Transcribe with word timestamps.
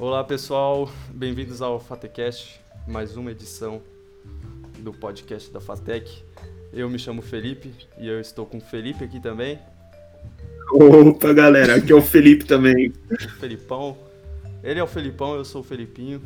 Olá 0.00 0.24
pessoal, 0.24 0.90
bem-vindos 1.10 1.60
ao 1.60 1.78
Fatecast, 1.78 2.58
mais 2.88 3.18
uma 3.18 3.32
edição 3.32 3.82
do 4.78 4.94
podcast 4.94 5.52
da 5.52 5.60
Fatec. 5.60 6.24
Eu 6.72 6.88
me 6.88 6.98
chamo 6.98 7.20
Felipe 7.20 7.74
e 7.98 8.08
eu 8.08 8.18
estou 8.18 8.46
com 8.46 8.56
o 8.56 8.60
Felipe 8.62 9.04
aqui 9.04 9.20
também. 9.20 9.58
Opa 10.72 11.34
galera, 11.34 11.74
aqui 11.74 11.92
é 11.92 11.94
o 11.94 12.00
Felipe 12.00 12.46
também. 12.46 12.94
Felipão. 13.38 13.94
Ele 14.64 14.80
é 14.80 14.82
o 14.82 14.86
Felipão, 14.86 15.34
eu 15.34 15.44
sou 15.44 15.60
o 15.60 15.64
Felipinho. 15.64 16.22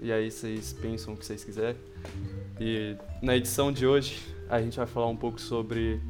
E 0.00 0.12
aí 0.12 0.30
vocês 0.30 0.72
pensam 0.72 1.14
o 1.14 1.16
que 1.16 1.26
vocês 1.26 1.42
quiserem. 1.42 1.80
E 2.60 2.94
na 3.20 3.36
edição 3.36 3.72
de 3.72 3.84
hoje 3.84 4.22
a 4.48 4.62
gente 4.62 4.76
vai 4.76 4.86
falar 4.86 5.08
um 5.08 5.16
pouco 5.16 5.40
sobre 5.40 6.00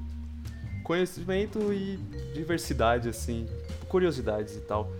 conhecimento 0.84 1.72
e 1.72 1.96
diversidade, 2.34 3.08
assim, 3.08 3.46
curiosidades 3.88 4.56
e 4.56 4.60
tal. 4.60 4.92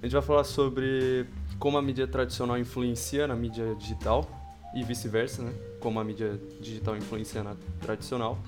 A 0.00 0.06
gente 0.06 0.12
vai 0.12 0.22
falar 0.22 0.44
sobre 0.44 1.26
como 1.58 1.76
a 1.76 1.82
mídia 1.82 2.06
tradicional 2.06 2.56
influencia 2.56 3.26
na 3.26 3.34
mídia 3.34 3.74
digital 3.74 4.28
e 4.72 4.84
vice-versa, 4.84 5.42
né? 5.42 5.52
Como 5.80 5.98
a 5.98 6.04
mídia 6.04 6.40
digital 6.60 6.96
influencia 6.96 7.42
na 7.42 7.56
tradicional. 7.80 8.38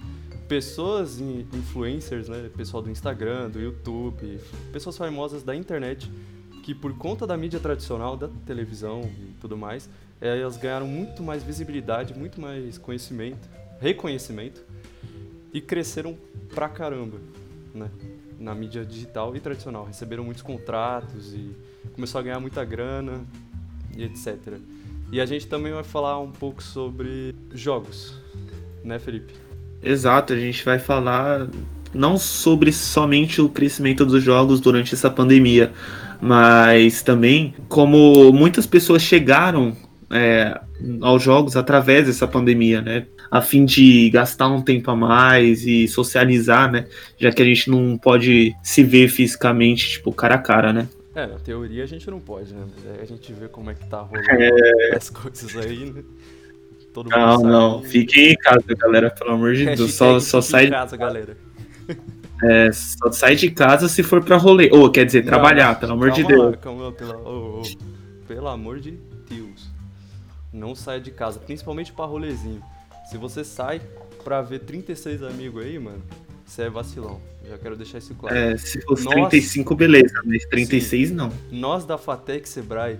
Pessoas 0.46 1.18
influencers, 1.20 2.28
né? 2.28 2.48
Pessoal 2.56 2.82
do 2.82 2.90
Instagram, 2.90 3.50
do 3.50 3.60
YouTube, 3.60 4.38
pessoas 4.72 4.96
famosas 4.96 5.42
da 5.42 5.54
internet 5.54 6.10
que 6.62 6.72
por 6.74 6.96
conta 6.96 7.26
da 7.26 7.36
mídia 7.36 7.58
tradicional, 7.58 8.16
da 8.16 8.28
televisão 8.46 9.00
e 9.02 9.34
tudo 9.40 9.56
mais, 9.56 9.88
elas 10.20 10.56
ganharam 10.56 10.86
muito 10.86 11.20
mais 11.20 11.42
visibilidade, 11.42 12.16
muito 12.16 12.40
mais 12.40 12.78
conhecimento, 12.78 13.48
reconhecimento 13.80 14.62
e 15.52 15.60
cresceram 15.60 16.16
pra 16.54 16.68
caramba, 16.68 17.18
né? 17.74 17.90
Na 18.38 18.54
mídia 18.54 18.84
digital 18.84 19.34
e 19.36 19.40
tradicional. 19.40 19.84
Receberam 19.84 20.24
muitos 20.24 20.42
contratos 20.42 21.34
e 21.34 21.54
começou 21.92 22.18
a 22.18 22.22
ganhar 22.22 22.40
muita 22.40 22.64
grana 22.64 23.24
e 23.96 24.04
etc. 24.04 24.58
E 25.12 25.20
a 25.20 25.26
gente 25.26 25.46
também 25.46 25.72
vai 25.72 25.84
falar 25.84 26.18
um 26.20 26.30
pouco 26.30 26.62
sobre 26.62 27.34
jogos, 27.52 28.14
né, 28.84 28.98
Felipe? 28.98 29.34
Exato, 29.82 30.32
a 30.32 30.38
gente 30.38 30.64
vai 30.64 30.78
falar 30.78 31.48
não 31.92 32.16
sobre 32.16 32.72
somente 32.72 33.40
o 33.40 33.48
crescimento 33.48 34.06
dos 34.06 34.22
jogos 34.22 34.60
durante 34.60 34.94
essa 34.94 35.10
pandemia, 35.10 35.72
mas 36.20 37.02
também 37.02 37.54
como 37.68 38.32
muitas 38.32 38.66
pessoas 38.66 39.02
chegaram 39.02 39.76
é, 40.10 40.60
aos 41.00 41.22
jogos 41.22 41.56
através 41.56 42.06
dessa 42.06 42.28
pandemia, 42.28 42.80
né? 42.80 43.06
A 43.30 43.40
fim 43.40 43.64
de 43.64 44.10
gastar 44.10 44.48
um 44.48 44.60
tempo 44.60 44.90
a 44.90 44.96
mais 44.96 45.64
e 45.64 45.86
socializar, 45.86 46.70
né? 46.70 46.86
Já 47.16 47.30
que 47.30 47.40
a 47.40 47.44
gente 47.44 47.70
não 47.70 47.96
pode 47.96 48.54
se 48.62 48.82
ver 48.82 49.08
fisicamente, 49.08 49.90
tipo, 49.90 50.12
cara 50.12 50.34
a 50.34 50.38
cara, 50.38 50.72
né? 50.72 50.88
É, 51.14 51.26
na 51.26 51.38
teoria 51.38 51.84
a 51.84 51.86
gente 51.86 52.10
não 52.10 52.20
pode, 52.20 52.52
né? 52.52 52.64
A 53.00 53.04
gente 53.04 53.32
vê 53.32 53.48
como 53.48 53.70
é 53.70 53.74
que 53.74 53.86
tá 53.88 54.00
rolando 54.00 54.28
é... 54.30 54.96
as 54.96 55.10
coisas 55.10 55.56
aí, 55.56 55.90
né? 55.90 56.02
Todo 56.92 57.04
mundo 57.04 57.16
não, 57.16 57.42
não, 57.42 57.82
fiquem 57.82 58.32
em 58.32 58.36
casa, 58.36 58.64
galera, 58.76 59.10
pelo 59.10 59.32
amor 59.32 59.54
de 59.54 59.64
Deus. 59.76 59.94
Só, 59.94 60.18
só 60.18 60.40
sai. 60.40 60.66
em 60.66 60.70
casa, 60.70 60.96
galera. 60.96 61.36
É, 62.42 62.72
só 62.72 63.12
sai 63.12 63.36
de 63.36 63.50
casa 63.50 63.88
se 63.88 64.02
for 64.02 64.22
pra 64.24 64.36
rolê. 64.36 64.70
Ou, 64.72 64.90
quer 64.90 65.04
dizer, 65.04 65.20
não, 65.20 65.28
trabalhar, 65.28 65.78
pelo 65.78 65.92
amor 65.92 66.10
de 66.10 66.24
Deus. 66.24 66.52
Lá, 66.52 66.56
calma, 66.56 66.90
pelo, 66.90 67.22
oh, 67.24 67.62
oh, 67.62 68.26
pelo 68.26 68.48
amor 68.48 68.80
de 68.80 68.92
Deus. 69.28 69.70
Não 70.52 70.74
saia 70.74 71.00
de 71.00 71.10
casa, 71.10 71.38
principalmente 71.38 71.92
pra 71.92 72.06
rolezinho. 72.06 72.62
Se 73.10 73.18
você 73.18 73.42
sai 73.42 73.80
pra 74.22 74.40
ver 74.40 74.60
36 74.60 75.24
amigos 75.24 75.64
aí, 75.64 75.78
mano, 75.80 76.00
você 76.46 76.62
é 76.62 76.70
vacilão. 76.70 77.20
Já 77.48 77.58
quero 77.58 77.76
deixar 77.76 77.98
isso 77.98 78.14
claro. 78.14 78.36
É, 78.36 78.56
se 78.56 78.80
fosse 78.82 79.04
nós, 79.04 79.14
35, 79.14 79.74
beleza, 79.74 80.14
mas 80.24 80.44
36 80.44 81.08
sim, 81.08 81.14
não. 81.14 81.32
Nós 81.50 81.84
da 81.84 81.98
Fatec 81.98 82.48
Sebrae 82.48 82.98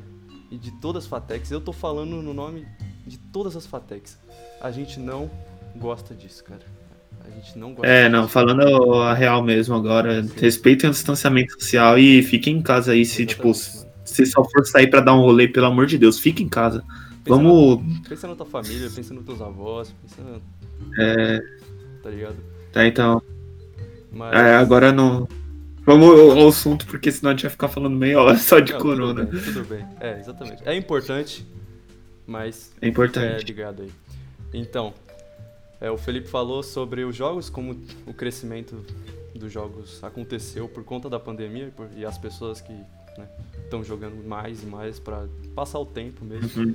e 0.50 0.58
de 0.58 0.72
todas 0.80 1.04
as 1.04 1.08
Fatecs, 1.08 1.52
eu 1.52 1.60
tô 1.60 1.72
falando 1.72 2.20
no 2.20 2.34
nome 2.34 2.66
de 3.06 3.18
todas 3.18 3.54
as 3.54 3.66
Fatecs. 3.66 4.18
A 4.60 4.72
gente 4.72 4.98
não 4.98 5.30
gosta 5.76 6.12
disso, 6.12 6.42
cara. 6.42 6.62
A 7.24 7.30
gente 7.30 7.56
não 7.56 7.72
gosta. 7.72 7.86
É, 7.86 8.08
não, 8.08 8.26
falando 8.26 8.94
a 9.02 9.14
real 9.14 9.44
mesmo 9.44 9.76
agora, 9.76 10.24
Sim. 10.24 10.32
respeitem 10.40 10.90
o 10.90 10.92
distanciamento 10.92 11.52
social 11.52 11.96
e 11.96 12.20
fiquem 12.24 12.56
em 12.56 12.62
casa 12.62 12.90
aí, 12.90 13.04
se 13.04 13.24
tipo, 13.24 13.52
se 13.54 14.26
só 14.26 14.42
for 14.42 14.66
sair 14.66 14.88
para 14.88 15.02
dar 15.02 15.14
um 15.14 15.20
rolê, 15.20 15.46
pelo 15.46 15.66
amor 15.66 15.86
de 15.86 15.96
Deus, 15.96 16.18
fique 16.18 16.42
em 16.42 16.48
casa. 16.48 16.82
Vamos. 17.26 17.84
Na, 17.84 18.08
pensa 18.08 18.28
na 18.28 18.34
tua 18.34 18.46
família, 18.46 18.90
pensa 18.94 19.14
nos 19.14 19.24
teus 19.24 19.40
avós, 19.40 19.94
pensa. 20.02 20.40
É. 20.98 21.40
Tá 22.02 22.10
ligado? 22.10 22.36
Tá, 22.72 22.86
então. 22.86 23.22
Mas... 24.12 24.34
É, 24.34 24.56
agora 24.56 24.92
não. 24.92 25.28
Vamos 25.84 26.08
ao 26.38 26.48
assunto, 26.48 26.86
porque 26.86 27.10
senão 27.10 27.30
a 27.30 27.34
gente 27.34 27.42
vai 27.42 27.50
ficar 27.50 27.68
falando 27.68 27.96
meia 27.96 28.20
hora 28.20 28.36
só 28.38 28.60
de 28.60 28.72
não, 28.72 28.80
corona. 28.80 29.26
Tudo 29.26 29.32
bem, 29.32 29.52
tudo 29.52 29.64
bem. 29.64 29.86
É, 30.00 30.18
exatamente. 30.18 30.62
É 30.64 30.74
importante, 30.76 31.46
mas. 32.26 32.72
É 32.80 32.88
importante. 32.88 33.42
É 33.42 33.46
ligado 33.46 33.82
aí. 33.82 33.90
Então, 34.52 34.92
é, 35.80 35.90
o 35.90 35.96
Felipe 35.96 36.28
falou 36.28 36.62
sobre 36.62 37.04
os 37.04 37.16
jogos, 37.16 37.48
como 37.48 37.76
o 38.06 38.12
crescimento 38.12 38.84
dos 39.34 39.50
jogos 39.50 40.02
aconteceu 40.04 40.68
por 40.68 40.84
conta 40.84 41.08
da 41.08 41.18
pandemia 41.18 41.68
e, 41.68 41.70
por, 41.70 41.88
e 41.96 42.04
as 42.04 42.18
pessoas 42.18 42.60
que 42.60 42.72
estão 43.64 43.80
né, 43.80 43.86
jogando 43.86 44.22
mais 44.26 44.62
e 44.62 44.66
mais 44.66 44.98
para 44.98 45.26
passar 45.54 45.78
o 45.78 45.86
tempo 45.86 46.24
mesmo. 46.24 46.62
Uhum. 46.62 46.74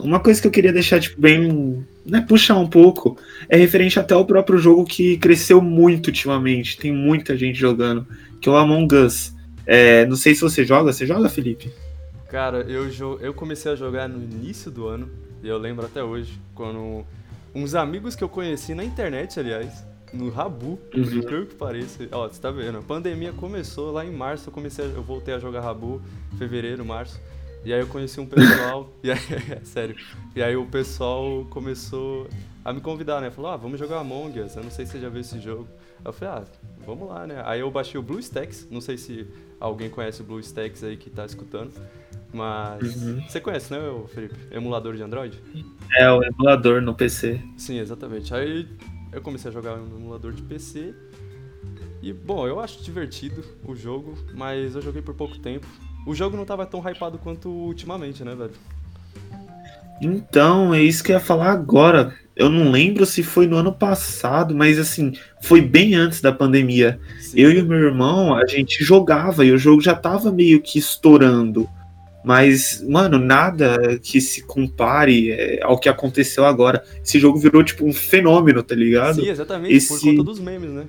Uma 0.00 0.20
coisa 0.20 0.40
que 0.40 0.46
eu 0.46 0.50
queria 0.50 0.72
deixar 0.72 1.00
tipo, 1.00 1.20
bem. 1.20 1.84
Né, 2.04 2.20
puxar 2.20 2.58
um 2.58 2.66
pouco 2.66 3.16
é 3.48 3.56
referente 3.56 3.98
até 3.98 4.12
ao 4.12 4.26
próprio 4.26 4.58
jogo 4.58 4.84
que 4.84 5.16
cresceu 5.16 5.60
muito 5.60 6.08
ultimamente. 6.08 6.76
Tem 6.76 6.92
muita 6.92 7.36
gente 7.36 7.58
jogando, 7.58 8.06
que 8.40 8.48
é 8.48 8.52
o 8.52 8.56
Among 8.56 8.94
Us. 8.94 9.32
É, 9.66 10.04
não 10.06 10.16
sei 10.16 10.34
se 10.34 10.42
você 10.42 10.64
joga. 10.64 10.92
Você 10.92 11.06
joga, 11.06 11.28
Felipe? 11.28 11.72
Cara, 12.28 12.62
eu, 12.62 12.90
eu 13.20 13.32
comecei 13.32 13.70
a 13.70 13.76
jogar 13.76 14.08
no 14.08 14.22
início 14.22 14.70
do 14.70 14.88
ano, 14.88 15.08
e 15.42 15.48
eu 15.48 15.56
lembro 15.56 15.86
até 15.86 16.02
hoje, 16.02 16.32
quando 16.54 17.04
uns 17.54 17.74
amigos 17.74 18.16
que 18.16 18.24
eu 18.24 18.28
conheci 18.28 18.74
na 18.74 18.84
internet, 18.84 19.38
aliás, 19.38 19.84
no 20.12 20.30
Rabu, 20.30 20.76
por 20.90 21.00
uhum. 21.00 21.06
incrível 21.06 21.46
que 21.46 21.54
pareça. 21.54 22.08
Ó, 22.10 22.28
você 22.28 22.40
tá 22.40 22.50
vendo, 22.50 22.78
a 22.78 22.82
pandemia 22.82 23.32
começou 23.32 23.92
lá 23.92 24.04
em 24.04 24.10
março, 24.10 24.48
eu 24.48 24.52
comecei, 24.52 24.84
a, 24.84 24.88
eu 24.88 25.02
voltei 25.02 25.34
a 25.34 25.38
jogar 25.38 25.60
Rabu, 25.60 26.02
fevereiro, 26.38 26.84
março. 26.84 27.20
E 27.64 27.72
aí 27.72 27.80
eu 27.80 27.86
conheci 27.86 28.20
um 28.20 28.26
pessoal, 28.26 28.92
e 29.02 29.10
aí, 29.10 29.18
sério, 29.64 29.96
e 30.36 30.42
aí 30.42 30.54
o 30.54 30.66
pessoal 30.66 31.46
começou 31.50 32.28
a 32.64 32.72
me 32.72 32.80
convidar, 32.80 33.20
né? 33.20 33.30
Falou, 33.30 33.50
ah, 33.50 33.56
vamos 33.56 33.78
jogar 33.78 34.00
Among 34.00 34.40
Us, 34.40 34.56
eu 34.56 34.62
não 34.62 34.70
sei 34.70 34.84
se 34.86 34.92
você 34.92 35.00
já 35.00 35.08
viu 35.08 35.20
esse 35.20 35.40
jogo. 35.40 35.68
Eu 36.04 36.12
falei, 36.12 36.34
ah, 36.34 36.44
vamos 36.86 37.08
lá, 37.08 37.26
né? 37.26 37.42
Aí 37.44 37.60
eu 37.60 37.70
baixei 37.70 37.98
o 37.98 38.02
BlueStacks, 38.02 38.68
não 38.70 38.80
sei 38.80 38.98
se 38.98 39.26
alguém 39.58 39.88
conhece 39.88 40.20
o 40.20 40.24
BlueStacks 40.24 40.84
aí 40.84 40.96
que 40.96 41.08
tá 41.08 41.24
escutando. 41.24 41.72
Mas 42.32 42.96
uhum. 42.96 43.22
você 43.22 43.40
conhece, 43.40 43.72
né, 43.72 43.78
Felipe? 44.08 44.34
Emulador 44.50 44.96
de 44.96 45.02
Android? 45.02 45.40
É, 45.96 46.10
o 46.10 46.22
emulador 46.22 46.82
no 46.82 46.94
PC. 46.94 47.40
Sim, 47.56 47.78
exatamente. 47.78 48.34
Aí 48.34 48.68
eu 49.12 49.22
comecei 49.22 49.50
a 49.50 49.54
jogar 49.54 49.78
emulador 49.78 50.32
de 50.32 50.42
PC. 50.42 50.94
E, 52.02 52.12
bom, 52.12 52.46
eu 52.46 52.60
acho 52.60 52.82
divertido 52.82 53.42
o 53.64 53.74
jogo, 53.74 54.18
mas 54.34 54.74
eu 54.74 54.82
joguei 54.82 55.00
por 55.00 55.14
pouco 55.14 55.38
tempo. 55.38 55.66
O 56.06 56.14
jogo 56.14 56.36
não 56.36 56.44
tava 56.44 56.66
tão 56.66 56.80
hypado 56.80 57.18
quanto 57.18 57.48
ultimamente, 57.48 58.22
né, 58.22 58.34
velho? 58.34 58.52
Então, 60.00 60.74
é 60.74 60.82
isso 60.82 61.02
que 61.02 61.12
eu 61.12 61.16
ia 61.16 61.20
falar 61.20 61.52
agora. 61.52 62.14
Eu 62.36 62.50
não 62.50 62.70
lembro 62.70 63.06
se 63.06 63.22
foi 63.22 63.46
no 63.46 63.56
ano 63.56 63.72
passado, 63.72 64.54
mas 64.54 64.78
assim, 64.78 65.12
foi 65.40 65.60
bem 65.60 65.94
antes 65.94 66.20
da 66.20 66.32
pandemia. 66.32 67.00
Sim. 67.20 67.40
Eu 67.40 67.52
e 67.52 67.60
o 67.60 67.66
meu 67.66 67.78
irmão, 67.78 68.34
a 68.34 68.46
gente 68.46 68.82
jogava 68.82 69.44
e 69.44 69.52
o 69.52 69.58
jogo 69.58 69.80
já 69.80 69.94
tava 69.94 70.32
meio 70.32 70.60
que 70.60 70.78
estourando. 70.78 71.68
Mas, 72.24 72.82
mano, 72.88 73.18
nada 73.18 73.98
que 74.02 74.20
se 74.20 74.42
compare 74.42 75.30
é, 75.30 75.60
ao 75.62 75.78
que 75.78 75.88
aconteceu 75.88 76.44
agora. 76.44 76.82
Esse 77.04 77.20
jogo 77.20 77.38
virou, 77.38 77.62
tipo, 77.62 77.86
um 77.86 77.92
fenômeno, 77.92 78.62
tá 78.62 78.74
ligado? 78.74 79.16
Sim, 79.16 79.28
exatamente, 79.28 79.74
Esse... 79.74 79.88
por 79.88 80.00
conta 80.00 80.24
dos 80.24 80.40
memes, 80.40 80.70
né? 80.70 80.84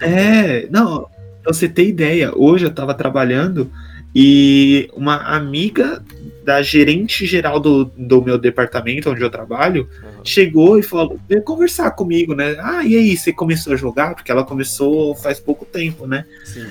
É, 0.00 0.66
não, 0.70 1.06
pra 1.42 1.52
você 1.52 1.68
ter 1.68 1.86
ideia, 1.86 2.32
hoje 2.34 2.64
eu 2.64 2.74
tava 2.74 2.94
trabalhando 2.94 3.70
e 4.14 4.90
uma 4.94 5.16
amiga 5.16 6.02
da 6.44 6.60
gerente 6.60 7.24
geral 7.24 7.58
do, 7.60 7.84
do 7.96 8.20
meu 8.20 8.36
departamento, 8.36 9.10
onde 9.10 9.22
eu 9.22 9.30
trabalho, 9.30 9.88
uhum. 10.02 10.24
chegou 10.24 10.78
e 10.78 10.82
falou: 10.82 11.18
veio 11.28 11.42
conversar 11.42 11.90
comigo, 11.92 12.34
né? 12.34 12.56
Ah, 12.60 12.84
e 12.84 12.96
aí, 12.96 13.16
você 13.16 13.32
começou 13.32 13.72
a 13.72 13.76
jogar? 13.76 14.14
Porque 14.14 14.30
ela 14.30 14.44
começou 14.44 15.14
faz 15.14 15.40
pouco 15.40 15.64
tempo, 15.64 16.06
né? 16.06 16.26
Sim. 16.44 16.66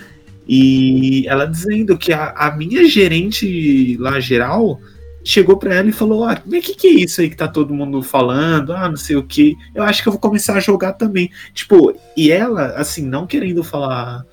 E 0.48 1.26
ela 1.28 1.46
dizendo 1.46 1.98
que 1.98 2.12
a, 2.12 2.32
a 2.32 2.56
minha 2.56 2.86
gerente 2.88 3.96
lá 3.98 4.20
geral 4.20 4.80
chegou 5.24 5.58
para 5.58 5.76
ela 5.76 5.90
e 5.90 5.94
falou: 5.94 6.26
Ah, 6.26 6.42
o 6.46 6.50
que, 6.50 6.76
que 6.76 6.88
é 6.88 6.92
isso 6.92 7.22
aí 7.22 7.30
que 7.30 7.38
tá 7.38 7.48
todo 7.48 7.74
mundo 7.74 8.04
falando? 8.04 8.74
Ah, 8.74 8.90
não 8.90 8.98
sei 8.98 9.16
o 9.16 9.24
que. 9.24 9.56
Eu 9.74 9.84
acho 9.84 10.04
que 10.04 10.10
eu 10.10 10.14
vou 10.14 10.22
começar 10.22 10.58
a 10.58 10.60
jogar 10.60 10.94
também. 10.94 11.32
Tipo, 11.54 11.96
e 12.16 12.32
ela, 12.32 12.74
assim, 12.76 13.04
não 13.04 13.26
querendo 13.26 13.64
falar 13.64 14.26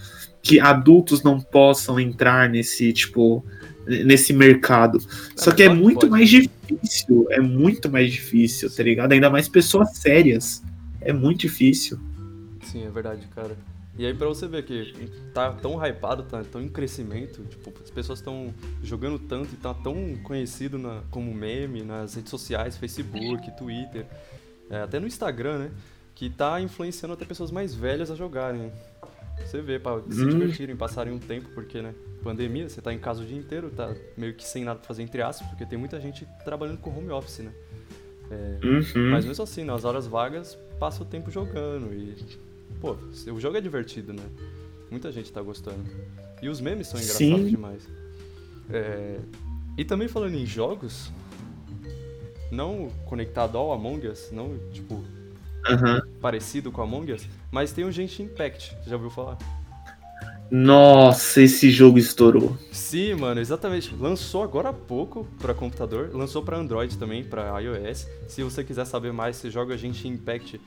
que 0.48 0.58
adultos 0.58 1.22
não 1.22 1.38
possam 1.38 2.00
entrar 2.00 2.48
nesse, 2.48 2.90
tipo, 2.90 3.44
nesse 3.86 4.32
mercado. 4.32 4.98
Só 5.36 5.52
que 5.52 5.62
é 5.62 5.68
muito 5.68 6.08
mais 6.08 6.30
difícil. 6.30 7.26
É 7.28 7.38
muito 7.38 7.90
mais 7.90 8.10
difícil, 8.10 8.74
tá 8.74 8.82
ligado? 8.82 9.12
Ainda 9.12 9.28
mais 9.28 9.46
pessoas 9.46 9.94
sérias. 9.98 10.62
É 11.02 11.12
muito 11.12 11.40
difícil. 11.40 12.00
Sim, 12.62 12.86
é 12.86 12.90
verdade, 12.90 13.26
cara. 13.34 13.54
E 13.98 14.06
aí 14.06 14.14
pra 14.14 14.26
você 14.26 14.48
ver 14.48 14.64
que 14.64 15.10
tá 15.34 15.52
tão 15.52 15.74
hypado, 15.84 16.22
tá 16.22 16.42
tão 16.44 16.62
em 16.62 16.68
crescimento, 16.68 17.44
tipo, 17.44 17.74
as 17.82 17.90
pessoas 17.90 18.20
estão 18.20 18.54
jogando 18.82 19.18
tanto 19.18 19.52
e 19.52 19.56
tá 19.56 19.74
tão 19.74 20.16
conhecido 20.22 20.78
na, 20.78 21.02
como 21.10 21.34
meme 21.34 21.82
nas 21.82 22.14
redes 22.14 22.30
sociais, 22.30 22.76
Facebook, 22.76 23.54
Twitter, 23.58 24.06
é, 24.70 24.80
até 24.80 24.98
no 24.98 25.06
Instagram, 25.06 25.58
né? 25.58 25.70
Que 26.14 26.30
tá 26.30 26.58
influenciando 26.58 27.12
até 27.12 27.26
pessoas 27.26 27.50
mais 27.50 27.74
velhas 27.74 28.10
a 28.10 28.14
jogarem. 28.14 28.72
Você 29.44 29.62
vê, 29.62 29.78
pra 29.78 30.00
se 30.10 30.24
Hum. 30.24 30.28
divertirem, 30.28 30.76
passarem 30.76 31.12
um 31.12 31.18
tempo, 31.18 31.48
porque, 31.54 31.80
né? 31.80 31.94
Pandemia, 32.22 32.68
você 32.68 32.82
tá 32.82 32.92
em 32.92 32.98
casa 32.98 33.22
o 33.22 33.26
dia 33.26 33.38
inteiro, 33.38 33.70
tá 33.70 33.94
meio 34.16 34.34
que 34.34 34.44
sem 34.46 34.64
nada 34.64 34.78
pra 34.78 34.86
fazer 34.88 35.02
entre 35.02 35.22
aspas, 35.22 35.48
porque 35.48 35.64
tem 35.64 35.78
muita 35.78 36.00
gente 36.00 36.26
trabalhando 36.44 36.78
com 36.78 36.90
home 36.90 37.10
office, 37.10 37.38
né? 37.38 37.52
É, 38.30 38.58
Uhum. 38.66 39.10
mas 39.10 39.24
mesmo 39.24 39.42
assim, 39.42 39.64
nas 39.64 39.84
horas 39.84 40.06
vagas, 40.06 40.54
passa 40.78 41.02
o 41.02 41.06
tempo 41.06 41.30
jogando 41.30 41.92
e. 41.94 42.14
Pô, 42.80 42.96
o 43.32 43.40
jogo 43.40 43.56
é 43.56 43.60
divertido, 43.60 44.12
né? 44.12 44.22
Muita 44.90 45.10
gente 45.10 45.32
tá 45.32 45.40
gostando. 45.40 45.84
E 46.42 46.48
os 46.48 46.60
memes 46.60 46.86
são 46.88 47.00
engraçados 47.00 47.44
Sim. 47.46 47.50
demais. 47.50 47.88
É, 48.70 49.18
E 49.78 49.84
também 49.84 50.08
falando 50.08 50.34
em 50.34 50.44
jogos, 50.44 51.10
não 52.50 52.88
conectado 53.06 53.56
ao 53.56 53.72
Among 53.72 54.06
Us, 54.08 54.30
não, 54.32 54.58
tipo, 54.72 55.02
Aham. 55.68 56.00
Parecido 56.20 56.70
com 56.72 56.82
Among 56.82 57.12
Us, 57.12 57.26
mas 57.50 57.72
tem 57.72 57.84
o 57.84 57.92
Genshin 57.92 58.24
Impact, 58.24 58.76
já 58.86 58.96
ouviu 58.96 59.10
falar? 59.10 59.38
Nossa, 60.50 61.42
esse 61.42 61.70
jogo 61.70 61.98
estourou. 61.98 62.56
Sim, 62.72 63.14
mano, 63.14 63.38
exatamente. 63.38 63.94
Lançou 63.94 64.42
agora 64.42 64.70
há 64.70 64.72
pouco 64.72 65.28
pra 65.38 65.52
computador, 65.52 66.08
lançou 66.14 66.42
pra 66.42 66.56
Android 66.56 66.96
também, 66.96 67.22
pra 67.22 67.60
iOS. 67.60 68.08
Se 68.26 68.42
você 68.42 68.64
quiser 68.64 68.86
saber 68.86 69.12
mais, 69.12 69.36
você 69.36 69.50
joga 69.50 69.76
Genshin 69.76 70.08
Impact 70.08 70.58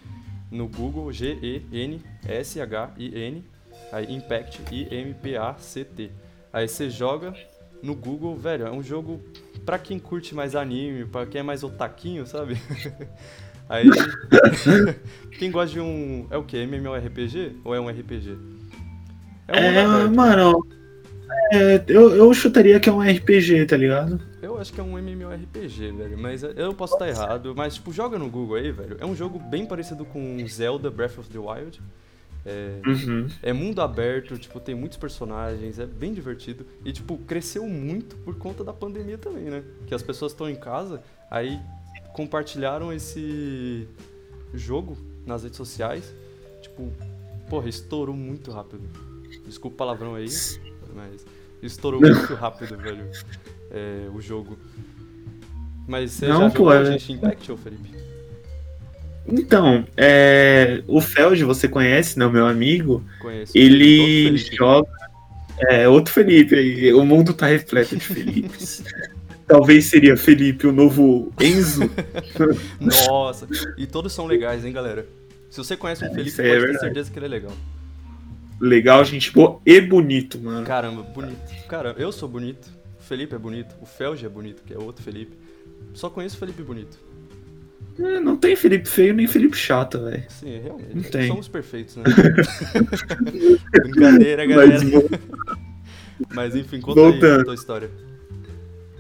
no 0.52 0.68
Google, 0.68 1.12
G-E-N-S-H-I-N, 1.12 2.14
aí 3.92 4.14
Impact, 4.14 4.62
I-M-P-A-C-T. 4.72 6.12
Aí 6.54 6.68
você 6.68 6.90
joga 6.90 7.34
no 7.82 7.96
Google, 7.96 8.36
velho, 8.36 8.68
é 8.68 8.72
um 8.72 8.84
jogo 8.84 9.20
pra 9.66 9.80
quem 9.80 9.98
curte 9.98 10.36
mais 10.36 10.56
anime, 10.56 11.06
pra 11.06 11.26
quem 11.26 11.40
é 11.40 11.44
mais 11.44 11.64
otaquinho, 11.64 12.28
sabe? 12.28 12.56
Aí, 13.72 13.88
quem 15.40 15.50
gosta 15.50 15.72
de 15.74 15.80
um, 15.80 16.28
é 16.30 16.38
o 16.38 16.44
que? 16.44 16.58
MMORPG 16.58 17.58
ou 17.64 17.74
é 17.74 17.80
um 17.80 17.88
RPG? 17.88 18.32
um 18.32 18.36
mundo 18.36 18.58
É, 19.48 20.08
mano. 20.10 20.68
é, 21.54 21.82
eu, 21.88 22.14
eu 22.16 22.34
chutaria 22.34 22.80
que 22.82 22.90
é 22.90 22.92
um 22.92 23.00
RPG, 23.02 23.66
tá 23.66 23.78
ligado? 23.78 24.20
Eu 24.42 24.60
acho 24.60 24.74
que 24.74 24.82
é 24.82 24.84
um 24.84 24.98
MMORPG, 24.98 25.92
velho, 25.94 26.18
mas 26.18 26.44
eu 26.44 26.74
posso 26.74 26.96
estar 26.96 27.08
errado. 27.08 27.54
Mas, 27.56 27.76
tipo, 27.76 27.94
joga 27.94 28.20
no 28.20 28.30
Google 28.30 28.58
aí, 28.58 28.72
velho. 28.72 28.98
É 29.00 29.06
um 29.06 29.16
jogo 29.16 29.40
bem 29.40 29.66
parecido 29.66 30.04
com 30.04 30.38
Zelda 30.50 30.92
Breath 30.92 31.18
of 31.20 31.30
the 31.30 31.40
Wild. 31.40 31.82
É, 32.46 32.80
Uhum. 32.86 33.28
é 33.42 33.54
mundo 33.54 33.82
aberto, 33.82 34.36
tipo, 34.38 34.60
tem 34.60 34.74
muitos 34.76 34.98
personagens, 34.98 35.80
é 35.80 35.86
bem 35.86 36.12
divertido. 36.14 36.66
E, 36.84 36.92
tipo, 36.92 37.18
cresceu 37.20 37.66
muito 37.68 38.18
por 38.18 38.36
conta 38.36 38.64
da 38.66 38.74
pandemia 38.74 39.18
também, 39.18 39.44
né? 39.46 39.64
Que 39.88 39.96
as 39.96 40.02
pessoas 40.04 40.34
estão 40.34 40.50
em 40.50 40.56
casa, 40.56 41.02
aí 41.30 41.58
compartilharam 42.14 42.92
esse 42.94 43.88
jogo 44.54 44.98
nas 45.26 45.44
redes 45.44 45.58
sociais. 45.58 46.14
Tipo, 46.62 46.92
porra, 47.50 47.70
estourou 47.70 48.16
muito 48.16 48.52
rápido. 48.52 48.84
Desculpa 49.46 49.76
o 49.76 49.78
palavrão 49.78 50.16
aí, 50.16 50.28
mas 50.94 51.26
estourou 51.62 52.00
muito 52.02 52.34
rápido, 52.36 52.78
velho, 52.78 53.10
é, 53.72 54.08
o 54.14 54.22
jogo. 54.22 54.58
Mas 55.88 56.12
você 56.12 56.28
Não, 56.28 56.42
já 56.42 56.50
pô, 56.52 56.72
jogou 56.72 56.74
é- 56.74 56.86
Genshin 56.94 57.14
Impact, 57.14 57.52
ô 57.52 57.58
Felipe? 57.58 57.90
Então, 59.28 59.86
é, 59.96 60.84
o 60.88 61.00
Felge, 61.00 61.44
você 61.44 61.68
conhece, 61.68 62.18
né? 62.18 62.26
O 62.26 62.32
meu 62.32 62.48
amigo. 62.48 63.04
Conheço. 63.20 63.52
Ele 63.56 64.36
joga. 64.38 64.90
É, 65.70 65.88
outro 65.88 66.12
Felipe 66.14 66.56
aí. 66.56 66.92
O 66.94 67.06
mundo 67.06 67.34
tá 67.34 67.46
repleto 67.46 67.96
de 67.96 68.04
Felipes. 68.04 68.84
Talvez 69.52 69.88
seria 69.88 70.16
Felipe 70.16 70.66
o 70.66 70.72
novo 70.72 71.30
Enzo. 71.38 71.82
Nossa, 72.80 73.46
e 73.78 73.86
todos 73.86 74.14
são 74.14 74.26
legais, 74.26 74.64
hein, 74.64 74.72
galera? 74.72 75.06
Se 75.50 75.58
você 75.58 75.76
conhece 75.76 76.06
um 76.06 76.10
Felipe, 76.10 76.30
isso 76.30 76.42
é 76.42 76.58
pode 76.58 76.72
ter 76.72 76.80
certeza 76.80 77.12
que 77.12 77.20
ele 77.20 77.26
é 77.26 77.30
legal. 77.30 77.52
Legal, 78.62 79.04
gente 79.04 79.30
boa 79.34 79.60
e 79.66 79.82
bonito, 79.82 80.40
mano. 80.40 80.66
Caramba, 80.66 81.02
bonito. 81.04 81.38
Cara, 81.68 81.94
eu 81.98 82.14
sou 82.14 82.30
bonito, 82.30 82.70
o 82.98 83.04
Felipe 83.04 83.36
é 83.36 83.38
bonito, 83.38 83.76
o 83.82 83.86
Felge 83.86 84.26
é 84.26 84.30
bonito, 84.30 84.64
que 84.66 84.74
é 84.74 84.78
outro 84.78 85.04
Felipe. 85.04 85.36
Só 85.94 86.10
conheço 86.10 86.38
o 86.38 86.40
Felipe 86.40 86.64
bonito. 86.64 86.98
É, 88.00 88.22
Não 88.22 88.38
tem 88.38 88.56
Felipe 88.56 88.88
feio 88.88 89.14
nem 89.14 89.28
Felipe 89.28 89.58
chato, 89.58 90.00
velho. 90.00 90.24
Sim, 90.30 90.62
realmente. 90.64 90.96
Não 90.96 91.04
tem. 91.04 91.28
Somos 91.28 91.50
perfeitos, 91.50 91.98
né? 91.98 92.04
Brincadeira, 93.74 94.46
galera. 94.46 94.80
Mas, 94.80 96.34
Mas 96.34 96.56
enfim, 96.56 96.80
conta 96.80 97.02
aí 97.02 97.12
Voltando. 97.12 97.42
a 97.42 97.44
tua 97.44 97.56
história. 97.56 97.90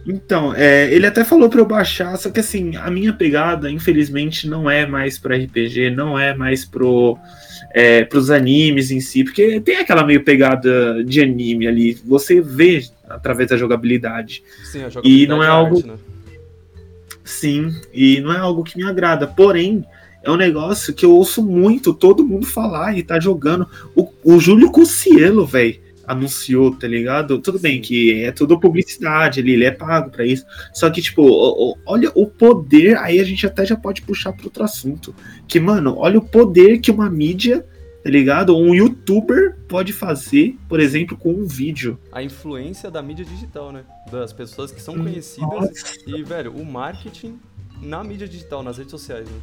Então, 0.05 0.53
é, 0.55 0.91
ele 0.91 1.05
até 1.05 1.23
falou 1.23 1.47
pra 1.47 1.59
eu 1.61 1.65
baixar, 1.65 2.17
só 2.17 2.29
que 2.31 2.39
assim, 2.39 2.75
a 2.75 2.89
minha 2.89 3.13
pegada, 3.13 3.69
infelizmente, 3.69 4.47
não 4.47 4.69
é 4.69 4.85
mais 4.85 5.19
pro 5.19 5.33
RPG, 5.35 5.91
não 5.91 6.17
é 6.17 6.33
mais 6.33 6.65
pro, 6.65 7.17
é, 7.71 8.03
pros 8.05 8.31
animes 8.31 8.89
em 8.89 8.99
si, 8.99 9.23
porque 9.23 9.59
tem 9.61 9.77
aquela 9.77 10.03
meio 10.03 10.23
pegada 10.23 11.03
de 11.03 11.21
anime 11.21 11.67
ali, 11.67 11.93
você 12.03 12.41
vê 12.41 12.83
através 13.07 13.49
da 13.49 13.57
jogabilidade. 13.57 14.41
Sim, 14.63 14.79
a 14.83 14.87
E 14.87 14.89
jogabilidade 14.89 15.27
não 15.29 15.43
é 15.43 15.45
é 15.45 15.49
algo- 15.49 15.75
arte, 15.77 15.87
né? 15.87 15.95
Sim, 17.23 17.73
e 17.93 18.19
não 18.21 18.33
é 18.33 18.37
algo 18.37 18.63
que 18.63 18.77
me 18.77 18.83
agrada. 18.83 19.27
Porém, 19.27 19.85
é 20.23 20.31
um 20.31 20.35
negócio 20.35 20.93
que 20.93 21.05
eu 21.05 21.11
ouço 21.11 21.43
muito 21.43 21.93
todo 21.93 22.25
mundo 22.25 22.45
falar 22.45 22.97
e 22.97 23.03
tá 23.03 23.19
jogando. 23.19 23.67
O, 23.95 24.09
o 24.23 24.39
Júlio 24.39 24.71
Cossielo, 24.71 25.45
velho, 25.45 25.79
anunciou, 26.07 26.75
tá 26.75 26.87
ligado? 26.87 27.39
Tudo 27.39 27.59
bem 27.59 27.79
que 27.81 28.23
é 28.23 28.31
tudo 28.31 28.59
publicidade 28.59 29.39
ali, 29.39 29.53
ele 29.53 29.65
é 29.65 29.71
pago 29.71 30.09
pra 30.11 30.25
isso. 30.25 30.45
Só 30.73 30.89
que, 30.89 31.01
tipo, 31.01 31.75
olha 31.85 32.11
o 32.15 32.25
poder, 32.27 32.97
aí 32.97 33.19
a 33.19 33.23
gente 33.23 33.45
até 33.45 33.65
já 33.65 33.75
pode 33.75 34.01
puxar 34.01 34.33
pra 34.33 34.45
outro 34.45 34.63
assunto. 34.63 35.13
Que, 35.47 35.59
mano, 35.59 35.95
olha 35.97 36.19
o 36.19 36.21
poder 36.25 36.79
que 36.79 36.91
uma 36.91 37.09
mídia, 37.09 37.65
tá 38.03 38.09
ligado? 38.09 38.57
Um 38.57 38.73
youtuber 38.73 39.57
pode 39.67 39.93
fazer, 39.93 40.57
por 40.67 40.79
exemplo, 40.79 41.15
com 41.17 41.31
um 41.31 41.45
vídeo. 41.45 41.99
A 42.11 42.21
influência 42.23 42.89
da 42.89 43.01
mídia 43.01 43.23
digital, 43.25 43.71
né? 43.71 43.83
Das 44.11 44.33
pessoas 44.33 44.71
que 44.71 44.81
são 44.81 44.95
Hum, 44.95 45.03
conhecidas 45.03 45.49
nossa. 45.49 45.93
e, 46.07 46.23
velho, 46.23 46.51
o 46.55 46.65
marketing 46.65 47.39
na 47.81 48.03
mídia 48.03 48.27
digital, 48.27 48.61
nas 48.63 48.77
redes 48.77 48.91
sociais, 48.91 49.27
né? 49.29 49.37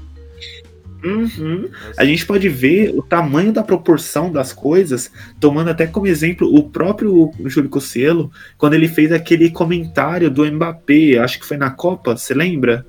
Uhum. 1.05 1.69
A 1.97 2.05
gente 2.05 2.27
pode 2.27 2.49
ver 2.49 2.91
o 2.95 3.03
tamanho 3.03 3.53
da 3.53 3.63
proporção 3.63 4.33
das 4.33 4.53
coisas, 4.53 5.11
tomando 5.39 5.71
até 5.71 5.87
como 5.87 6.07
exemplo 6.07 6.53
o 6.53 6.69
próprio 6.69 7.31
Júlio 7.45 7.71
Cossielo, 7.71 8.31
quando 8.57 8.75
ele 8.75 8.89
fez 8.89 9.13
aquele 9.13 9.51
comentário 9.51 10.31
do 10.31 10.45
Mbappé, 10.45 11.19
acho 11.19 11.39
que 11.39 11.47
foi 11.47 11.57
na 11.57 11.71
Copa, 11.71 12.17
você 12.17 12.35
lembra? 12.35 12.87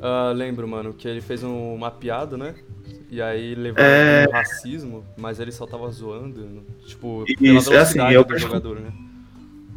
Ah, 0.00 0.32
lembro, 0.34 0.66
mano, 0.66 0.92
que 0.92 1.06
ele 1.06 1.20
fez 1.20 1.44
um, 1.44 1.74
uma 1.74 1.90
piada, 1.90 2.36
né? 2.36 2.54
E 3.10 3.20
aí 3.20 3.54
levou 3.54 3.84
É. 3.84 4.24
ao 4.24 4.32
racismo, 4.32 5.04
mas 5.18 5.38
ele 5.38 5.52
só 5.52 5.66
tava 5.66 5.90
zoando, 5.90 6.62
tipo, 6.86 7.24
Isso, 7.28 7.68
pela 7.68 7.80
é 7.80 7.82
assim, 7.82 8.00
eu 8.10 8.24
do 8.24 8.38
jogador, 8.38 8.80
né? 8.80 8.90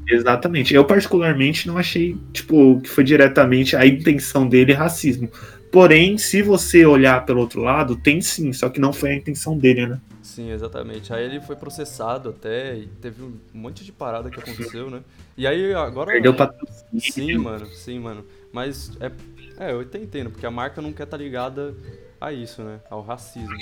Exatamente. 0.08 0.74
Eu 0.74 0.86
particularmente 0.86 1.68
não 1.68 1.78
achei, 1.78 2.18
tipo, 2.32 2.80
que 2.82 2.90
foi 2.90 3.04
diretamente 3.04 3.76
a 3.76 3.86
intenção 3.86 4.48
dele 4.48 4.72
racismo. 4.72 5.30
Porém, 5.76 6.18
se 6.18 6.42
você 6.42 6.86
olhar 6.86 7.26
pelo 7.26 7.42
outro 7.42 7.62
lado, 7.62 7.98
tem 7.98 8.22
sim, 8.22 8.54
só 8.54 8.70
que 8.70 8.80
não 8.80 8.94
foi 8.94 9.10
a 9.10 9.16
intenção 9.16 9.58
dele, 9.58 9.86
né? 9.86 10.00
Sim, 10.24 10.50
exatamente. 10.50 11.12
Aí 11.12 11.26
ele 11.26 11.42
foi 11.42 11.58
processado 11.58 12.30
até 12.30 12.78
e 12.78 12.88
teve 12.88 13.22
um 13.22 13.38
monte 13.54 13.84
de 13.84 13.92
parada 13.92 14.30
que 14.30 14.40
aconteceu, 14.40 14.90
né? 14.90 15.02
E 15.36 15.46
aí 15.46 15.74
agora. 15.74 16.14
Perdeu 16.14 16.34
patrocínio. 16.34 17.02
Sim, 17.02 17.38
mano, 17.40 17.66
sim, 17.66 18.00
mano. 18.00 18.26
Mas 18.54 18.90
é. 19.02 19.12
É, 19.60 19.74
eu 19.74 19.82
até 19.82 19.98
entendo, 19.98 20.30
porque 20.30 20.46
a 20.46 20.52
marca 20.52 20.82
não 20.82 20.94
quer 20.94 21.04
estar 21.04 21.18
ligada 21.18 21.76
a 22.22 22.32
isso, 22.32 22.64
né? 22.64 22.80
Ao 22.90 23.02
racismo. 23.02 23.58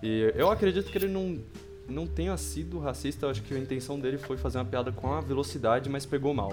E 0.00 0.32
eu 0.36 0.48
acredito 0.48 0.92
que 0.92 0.96
ele 0.96 1.08
não, 1.08 1.40
não 1.88 2.06
tenha 2.06 2.36
sido 2.36 2.78
racista, 2.78 3.26
eu 3.26 3.30
acho 3.30 3.42
que 3.42 3.52
a 3.52 3.58
intenção 3.58 3.98
dele 3.98 4.16
foi 4.16 4.36
fazer 4.36 4.58
uma 4.58 4.64
piada 4.64 4.92
com 4.92 5.12
a 5.12 5.20
velocidade, 5.20 5.90
mas 5.90 6.06
pegou 6.06 6.32
mal. 6.32 6.52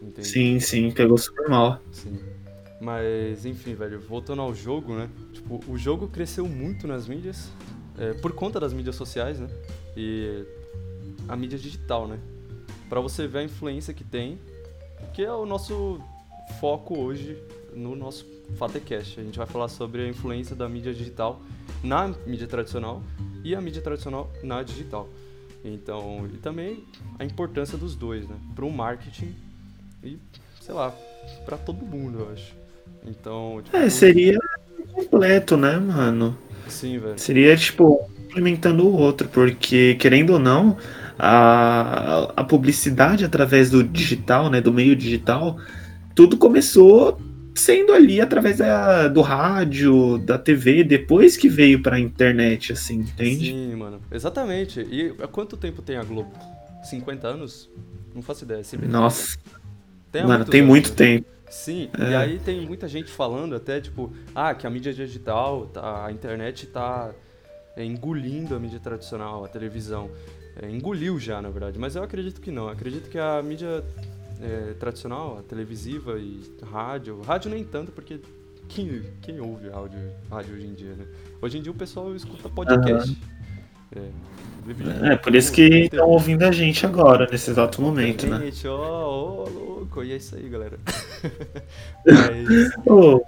Entende? 0.00 0.28
Sim, 0.28 0.60
sim, 0.60 0.92
pegou 0.92 1.18
super 1.18 1.48
mal. 1.48 1.80
Sim. 1.90 2.35
Mas, 2.80 3.46
enfim, 3.46 3.74
velho, 3.74 4.00
voltando 4.00 4.42
ao 4.42 4.54
jogo, 4.54 4.94
né? 4.94 5.08
Tipo, 5.32 5.60
o 5.68 5.78
jogo 5.78 6.08
cresceu 6.08 6.46
muito 6.46 6.86
nas 6.86 7.08
mídias, 7.08 7.50
é, 7.98 8.12
por 8.14 8.32
conta 8.32 8.60
das 8.60 8.72
mídias 8.72 8.96
sociais, 8.96 9.40
né? 9.40 9.48
E 9.96 10.44
a 11.28 11.34
mídia 11.36 11.58
digital, 11.58 12.06
né? 12.06 12.18
Pra 12.88 13.00
você 13.00 13.26
ver 13.26 13.38
a 13.38 13.42
influência 13.44 13.94
que 13.94 14.04
tem, 14.04 14.38
que 15.14 15.22
é 15.22 15.32
o 15.32 15.46
nosso 15.46 16.00
foco 16.60 16.98
hoje 16.98 17.36
no 17.74 17.96
nosso 17.96 18.26
Fatecast. 18.56 19.18
A 19.20 19.22
gente 19.22 19.38
vai 19.38 19.46
falar 19.46 19.68
sobre 19.68 20.02
a 20.02 20.08
influência 20.08 20.54
da 20.54 20.68
mídia 20.68 20.94
digital 20.94 21.40
na 21.82 22.08
mídia 22.26 22.46
tradicional 22.46 23.02
e 23.42 23.54
a 23.54 23.60
mídia 23.60 23.82
tradicional 23.82 24.30
na 24.42 24.62
digital. 24.62 25.08
Então, 25.64 26.28
e 26.32 26.38
também 26.38 26.84
a 27.18 27.24
importância 27.24 27.76
dos 27.76 27.96
dois, 27.96 28.28
né? 28.28 28.36
Para 28.54 28.64
o 28.64 28.70
marketing 28.70 29.34
e, 30.02 30.18
sei 30.60 30.74
lá, 30.74 30.94
para 31.44 31.56
todo 31.56 31.84
mundo, 31.84 32.20
eu 32.20 32.32
acho. 32.32 32.65
Então, 33.06 33.62
tipo, 33.62 33.76
É, 33.76 33.88
seria 33.90 34.38
completo, 34.92 35.56
né, 35.56 35.78
mano? 35.78 36.38
sim, 36.66 36.98
velho. 36.98 37.16
Seria 37.16 37.56
tipo 37.56 38.08
complementando 38.28 38.86
o 38.86 38.92
outro, 38.94 39.28
porque, 39.28 39.94
querendo 39.96 40.34
ou 40.34 40.38
não, 40.38 40.76
a, 41.18 42.32
a 42.36 42.44
publicidade 42.44 43.24
através 43.24 43.70
do 43.70 43.82
digital, 43.84 44.50
né, 44.50 44.60
do 44.60 44.72
meio 44.72 44.96
digital, 44.96 45.58
tudo 46.14 46.38
começou 46.38 47.20
sendo 47.54 47.92
ali 47.94 48.20
através 48.20 48.58
da, 48.58 49.08
do 49.08 49.22
rádio, 49.22 50.18
da 50.18 50.38
TV, 50.38 50.84
depois 50.84 51.36
que 51.36 51.48
veio 51.48 51.82
pra 51.82 52.00
internet, 52.00 52.72
assim, 52.72 52.96
entende? 53.00 53.58
Sim, 53.58 53.74
mano. 53.76 54.00
Exatamente. 54.10 54.80
E 54.82 55.14
há 55.22 55.26
quanto 55.28 55.56
tempo 55.56 55.82
tem 55.82 55.96
a 55.96 56.04
Globo? 56.04 56.32
50 56.82 57.28
anos? 57.28 57.70
Não 58.14 58.22
faço 58.22 58.44
ideia. 58.44 58.62
Sempre 58.64 58.88
Nossa. 58.88 59.36
tem 60.10 60.24
Mano, 60.24 60.44
muitos 60.44 60.46
tem 60.46 60.62
anos, 60.62 60.62
muito 60.62 60.92
né? 60.92 60.94
tempo. 60.94 61.26
Sim, 61.50 61.88
É. 61.98 62.10
e 62.10 62.14
aí 62.14 62.38
tem 62.38 62.66
muita 62.66 62.88
gente 62.88 63.10
falando 63.10 63.54
até, 63.54 63.80
tipo, 63.80 64.12
ah, 64.34 64.54
que 64.54 64.66
a 64.66 64.70
mídia 64.70 64.92
digital, 64.92 65.66
tá- 65.66 66.06
a 66.06 66.12
internet 66.12 66.66
tá 66.66 67.12
é, 67.76 67.84
engolindo 67.84 68.54
a 68.56 68.58
mídia 68.58 68.80
tradicional, 68.80 69.44
a 69.44 69.48
televisão. 69.48 70.10
É, 70.60 70.70
engoliu 70.70 71.18
já, 71.20 71.42
na 71.42 71.50
verdade, 71.50 71.78
mas 71.78 71.94
eu 71.94 72.02
acredito 72.02 72.40
que 72.40 72.50
não. 72.50 72.64
Eu 72.64 72.70
acredito 72.70 73.10
que 73.10 73.18
a 73.18 73.42
mídia 73.42 73.84
é, 74.40 74.72
tradicional, 74.74 75.38
a 75.38 75.42
televisiva 75.42 76.18
e 76.18 76.40
rádio, 76.64 77.20
rádio 77.22 77.50
nem 77.50 77.62
tanto, 77.64 77.92
porque 77.92 78.18
quem, 78.68 79.02
quem 79.22 79.38
ouve 79.40 79.68
rádio, 79.68 79.98
rádio 80.30 80.54
hoje 80.54 80.66
em 80.66 80.74
dia, 80.74 80.94
né? 80.94 81.06
Hoje 81.42 81.58
em 81.58 81.62
dia 81.62 81.70
o 81.70 81.74
pessoal 81.74 82.14
escuta 82.16 82.48
podcast. 82.48 83.16
É, 83.94 85.12
É, 85.12 85.16
por 85.16 85.34
isso 85.34 85.52
que 85.52 85.62
estão 85.84 86.08
ouvindo 86.08 86.42
a 86.42 86.50
gente 86.50 86.84
agora, 86.84 87.28
nesse 87.30 87.50
exato 87.50 87.80
momento, 87.80 88.26
né? 88.26 88.46
Gente, 88.46 88.66
ó, 88.66 88.76
ó, 88.76 89.48
louco, 89.48 90.02
e 90.02 90.12
é 90.12 90.16
isso 90.16 90.34
aí, 90.34 90.48
galera. 90.48 90.78
Mas, 92.04 92.70
Ô, 92.86 93.22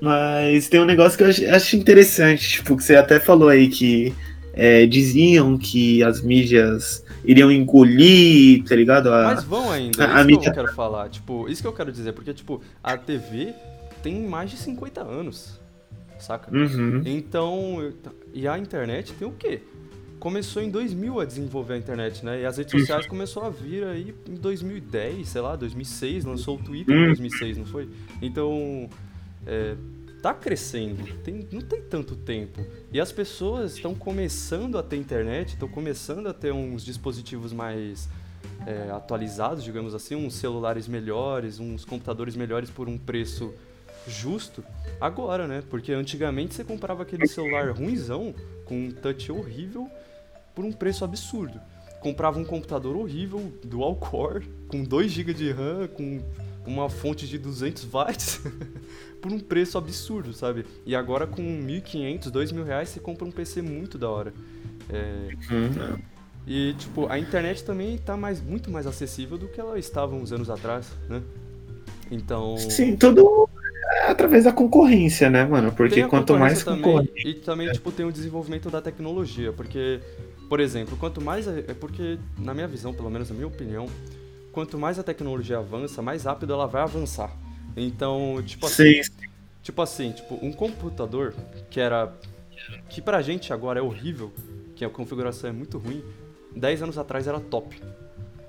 mas 0.00 0.68
tem 0.68 0.80
um 0.80 0.84
negócio 0.86 1.18
que 1.18 1.24
eu 1.44 1.54
acho, 1.54 1.76
interessante, 1.76 2.48
tipo, 2.48 2.76
que 2.76 2.82
você 2.82 2.96
até 2.96 3.20
falou 3.20 3.48
aí 3.48 3.68
que 3.68 4.14
é, 4.54 4.86
diziam 4.86 5.58
que 5.58 6.02
as 6.02 6.22
mídias 6.22 7.04
iriam 7.24 7.50
engolir, 7.52 8.64
tá 8.64 8.74
ligado? 8.74 9.12
A- 9.12 9.24
mas 9.34 9.44
vão 9.44 9.70
ainda, 9.70 10.04
a- 10.06 10.10
é 10.10 10.12
a 10.14 10.16
isso 10.20 10.26
mídia- 10.26 10.40
que 10.52 10.58
eu 10.58 10.64
quero 10.64 10.74
falar. 10.74 11.08
Tipo, 11.10 11.48
isso 11.48 11.60
que 11.60 11.68
eu 11.68 11.72
quero 11.72 11.92
dizer, 11.92 12.12
porque, 12.12 12.32
tipo, 12.32 12.62
a 12.82 12.96
TV 12.96 13.52
tem 14.02 14.20
mais 14.22 14.50
de 14.50 14.56
50 14.56 15.02
anos, 15.02 15.60
saca? 16.20 16.54
Uhum. 16.54 17.02
Então, 17.04 17.92
e 18.32 18.46
a 18.46 18.58
internet 18.58 19.12
tem 19.14 19.26
o 19.26 19.32
quê? 19.32 19.62
Começou 20.18 20.62
em 20.62 20.70
2000 20.70 21.18
a 21.20 21.24
desenvolver 21.24 21.74
a 21.74 21.78
internet, 21.78 22.24
né? 22.24 22.42
E 22.42 22.46
as 22.46 22.58
redes 22.58 22.78
sociais 22.78 23.06
começou 23.06 23.42
a 23.42 23.48
vir 23.48 23.84
aí 23.84 24.14
em 24.28 24.34
2010, 24.34 25.26
sei 25.28 25.40
lá, 25.40 25.56
2006, 25.56 26.24
lançou 26.26 26.56
o 26.56 26.62
Twitter 26.62 26.94
em 26.94 27.04
Hum. 27.04 27.06
2006, 27.06 27.56
não 27.56 27.64
foi? 27.64 27.88
Então, 28.20 28.88
é, 29.46 29.74
tá 30.20 30.34
crescendo, 30.34 31.02
tem, 31.24 31.48
não 31.50 31.62
tem 31.62 31.80
tanto 31.80 32.14
tempo. 32.14 32.60
E 32.92 33.00
as 33.00 33.10
pessoas 33.10 33.76
estão 33.76 33.94
começando 33.94 34.76
a 34.76 34.82
ter 34.82 34.96
internet, 34.96 35.54
estão 35.54 35.68
começando 35.68 36.26
a 36.26 36.34
ter 36.34 36.52
uns 36.52 36.84
dispositivos 36.84 37.52
mais 37.54 38.06
é, 38.66 38.90
atualizados, 38.90 39.64
digamos 39.64 39.94
assim, 39.94 40.14
uns 40.14 40.34
celulares 40.34 40.86
melhores, 40.86 41.58
uns 41.58 41.84
computadores 41.86 42.36
melhores 42.36 42.68
por 42.68 42.88
um 42.88 42.98
preço 42.98 43.54
justo 44.06 44.64
agora, 45.00 45.46
né? 45.46 45.62
Porque 45.68 45.92
antigamente 45.92 46.54
você 46.54 46.64
comprava 46.64 47.02
aquele 47.02 47.26
celular 47.26 47.70
ruimzão 47.70 48.34
com 48.64 48.86
um 48.86 48.90
touch 48.90 49.30
horrível 49.32 49.88
por 50.54 50.64
um 50.64 50.72
preço 50.72 51.04
absurdo. 51.04 51.60
Comprava 52.00 52.38
um 52.38 52.44
computador 52.44 52.96
horrível, 52.96 53.52
dual 53.62 53.94
core, 53.96 54.48
com 54.68 54.82
2 54.82 55.10
GB 55.10 55.34
de 55.34 55.52
RAM, 55.52 55.86
com 55.88 56.20
uma 56.66 56.88
fonte 56.88 57.26
de 57.28 57.38
200 57.38 57.84
watts, 57.84 58.40
por 59.20 59.32
um 59.32 59.38
preço 59.38 59.76
absurdo, 59.76 60.32
sabe? 60.32 60.64
E 60.86 60.94
agora 60.94 61.26
com 61.26 61.42
1.500, 61.42 62.30
2.000 62.30 62.64
reais 62.64 62.88
você 62.88 63.00
compra 63.00 63.26
um 63.26 63.30
PC 63.30 63.60
muito 63.60 63.98
da 63.98 64.08
hora. 64.08 64.32
É, 64.88 65.30
Uhum. 65.50 65.98
e, 66.46 66.74
tipo, 66.74 67.06
a 67.08 67.18
internet 67.18 67.64
também 67.64 67.96
tá 67.98 68.16
mais, 68.16 68.40
muito 68.40 68.70
mais 68.70 68.86
acessível 68.86 69.36
do 69.38 69.46
que 69.48 69.60
ela 69.60 69.78
estava 69.78 70.14
uns 70.14 70.32
anos 70.32 70.48
atrás, 70.50 70.86
né? 71.08 71.22
Então. 72.10 72.56
Sim, 72.56 72.96
tudo 72.96 73.48
através 74.06 74.44
da 74.44 74.52
concorrência, 74.52 75.30
né, 75.30 75.44
mano? 75.44 75.72
Porque 75.72 76.04
quanto 76.04 76.36
mais 76.36 76.62
concorrência. 76.62 77.12
também, 77.14 77.32
E 77.32 77.34
também, 77.34 77.70
tipo, 77.72 77.90
tem 77.92 78.06
o 78.06 78.12
desenvolvimento 78.12 78.70
da 78.70 78.80
tecnologia. 78.80 79.52
Porque, 79.52 80.00
por 80.48 80.60
exemplo, 80.60 80.96
quanto 80.96 81.20
mais. 81.20 81.46
É 81.48 81.74
porque, 81.74 82.18
na 82.38 82.54
minha 82.54 82.68
visão, 82.68 82.92
pelo 82.94 83.10
menos 83.10 83.28
na 83.30 83.34
minha 83.34 83.48
opinião, 83.48 83.86
quanto 84.52 84.78
mais 84.78 84.98
a 84.98 85.02
tecnologia 85.02 85.58
avança, 85.58 86.02
mais 86.02 86.24
rápido 86.24 86.52
ela 86.52 86.66
vai 86.66 86.82
avançar. 86.82 87.30
Então, 87.76 88.42
tipo 88.44 88.66
assim. 88.66 89.02
Sim, 89.02 89.12
Tipo 89.62 89.82
assim, 89.82 90.12
tipo, 90.12 90.38
um 90.42 90.52
computador 90.52 91.34
que 91.70 91.80
era. 91.80 92.12
que 92.88 93.02
pra 93.02 93.20
gente 93.20 93.52
agora 93.52 93.78
é 93.78 93.82
horrível, 93.82 94.32
que 94.74 94.84
a 94.84 94.88
configuração 94.88 95.50
é 95.50 95.52
muito 95.52 95.78
ruim, 95.78 96.02
10 96.56 96.82
anos 96.82 96.98
atrás 96.98 97.26
era 97.26 97.38
top. 97.38 97.80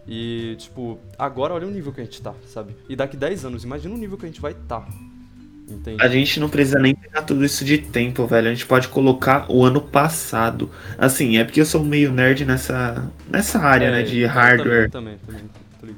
E, 0.08 0.56
tipo, 0.58 1.00
agora 1.18 1.54
olha 1.54 1.68
o 1.68 1.72
nível 1.72 1.92
que 1.94 2.02
a 2.02 2.04
gente 2.04 2.22
tá, 2.22 2.34
sabe? 2.48 2.76
E 2.90 2.96
daqui 2.96 3.16
10 3.16 3.46
anos, 3.46 3.64
imagina 3.64 3.94
o 3.94 3.98
nível 3.98 4.18
que 4.18 4.26
a 4.26 4.28
gente 4.28 4.42
vai 4.42 4.54
tá. 4.54 4.88
Entende? 5.70 6.04
A 6.04 6.08
gente 6.08 6.40
não 6.40 6.50
precisa 6.50 6.80
nem 6.80 6.94
pegar 6.94 7.22
tudo 7.22 7.46
isso 7.46 7.64
de 7.64 7.78
tempo, 7.78 8.28
velho. 8.28 8.48
A 8.48 8.54
gente 8.54 8.66
pode 8.66 8.88
colocar 8.90 9.46
o 9.50 9.64
ano 9.64 9.82
passado. 9.82 10.70
Assim, 10.98 11.38
é 11.38 11.44
porque 11.44 11.62
eu 11.62 11.66
sou 11.66 11.84
meio 11.84 12.12
nerd 12.12 12.46
nessa, 12.46 13.10
nessa 13.30 13.60
área, 13.60 13.86
É, 13.86 13.92
né, 13.92 14.04
de 14.04 14.26
hardware. 14.26 14.90
Também, 14.90 15.18
também, 15.26 15.46
também. 15.80 15.96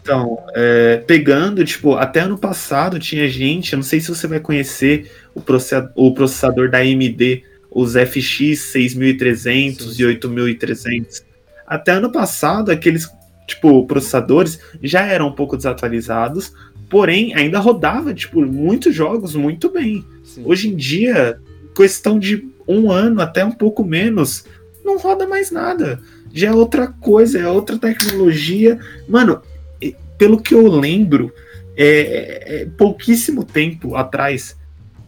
Então, 0.00 0.38
é, 0.54 0.98
pegando, 1.06 1.64
tipo, 1.64 1.94
até 1.94 2.20
ano 2.20 2.36
passado 2.36 2.98
tinha 2.98 3.26
gente, 3.26 3.72
eu 3.72 3.78
não 3.78 3.82
sei 3.84 4.00
se 4.00 4.08
você 4.08 4.26
vai 4.26 4.38
conhecer 4.38 5.10
o, 5.34 5.40
processa- 5.40 5.90
o 5.94 6.12
processador 6.12 6.70
da 6.70 6.78
AMD, 6.78 7.42
os 7.70 7.94
FX 7.96 8.60
6300 8.60 9.86
Sim, 9.86 9.92
sim. 9.94 10.02
e 10.02 10.06
8300. 10.06 11.22
Até 11.66 11.92
ano 11.92 12.12
passado, 12.12 12.70
aqueles, 12.70 13.08
tipo, 13.46 13.86
processadores 13.86 14.60
já 14.82 15.06
eram 15.06 15.28
um 15.28 15.32
pouco 15.32 15.56
desatualizados, 15.56 16.52
porém 16.94 17.34
ainda 17.34 17.58
rodava, 17.58 18.14
tipo, 18.14 18.40
muitos 18.46 18.94
jogos 18.94 19.34
muito 19.34 19.68
bem. 19.68 20.04
Sim. 20.22 20.44
Hoje 20.44 20.68
em 20.68 20.76
dia, 20.76 21.40
questão 21.74 22.20
de 22.20 22.48
um 22.68 22.88
ano 22.88 23.20
até 23.20 23.44
um 23.44 23.50
pouco 23.50 23.84
menos, 23.84 24.44
não 24.84 24.96
roda 24.96 25.26
mais 25.26 25.50
nada. 25.50 26.00
Já 26.32 26.50
é 26.50 26.52
outra 26.52 26.86
coisa, 26.86 27.40
é 27.40 27.48
outra 27.48 27.76
tecnologia. 27.78 28.78
Mano, 29.08 29.42
pelo 30.16 30.40
que 30.40 30.54
eu 30.54 30.68
lembro, 30.68 31.32
é, 31.76 32.62
é 32.62 32.66
pouquíssimo 32.78 33.42
tempo 33.42 33.96
atrás, 33.96 34.56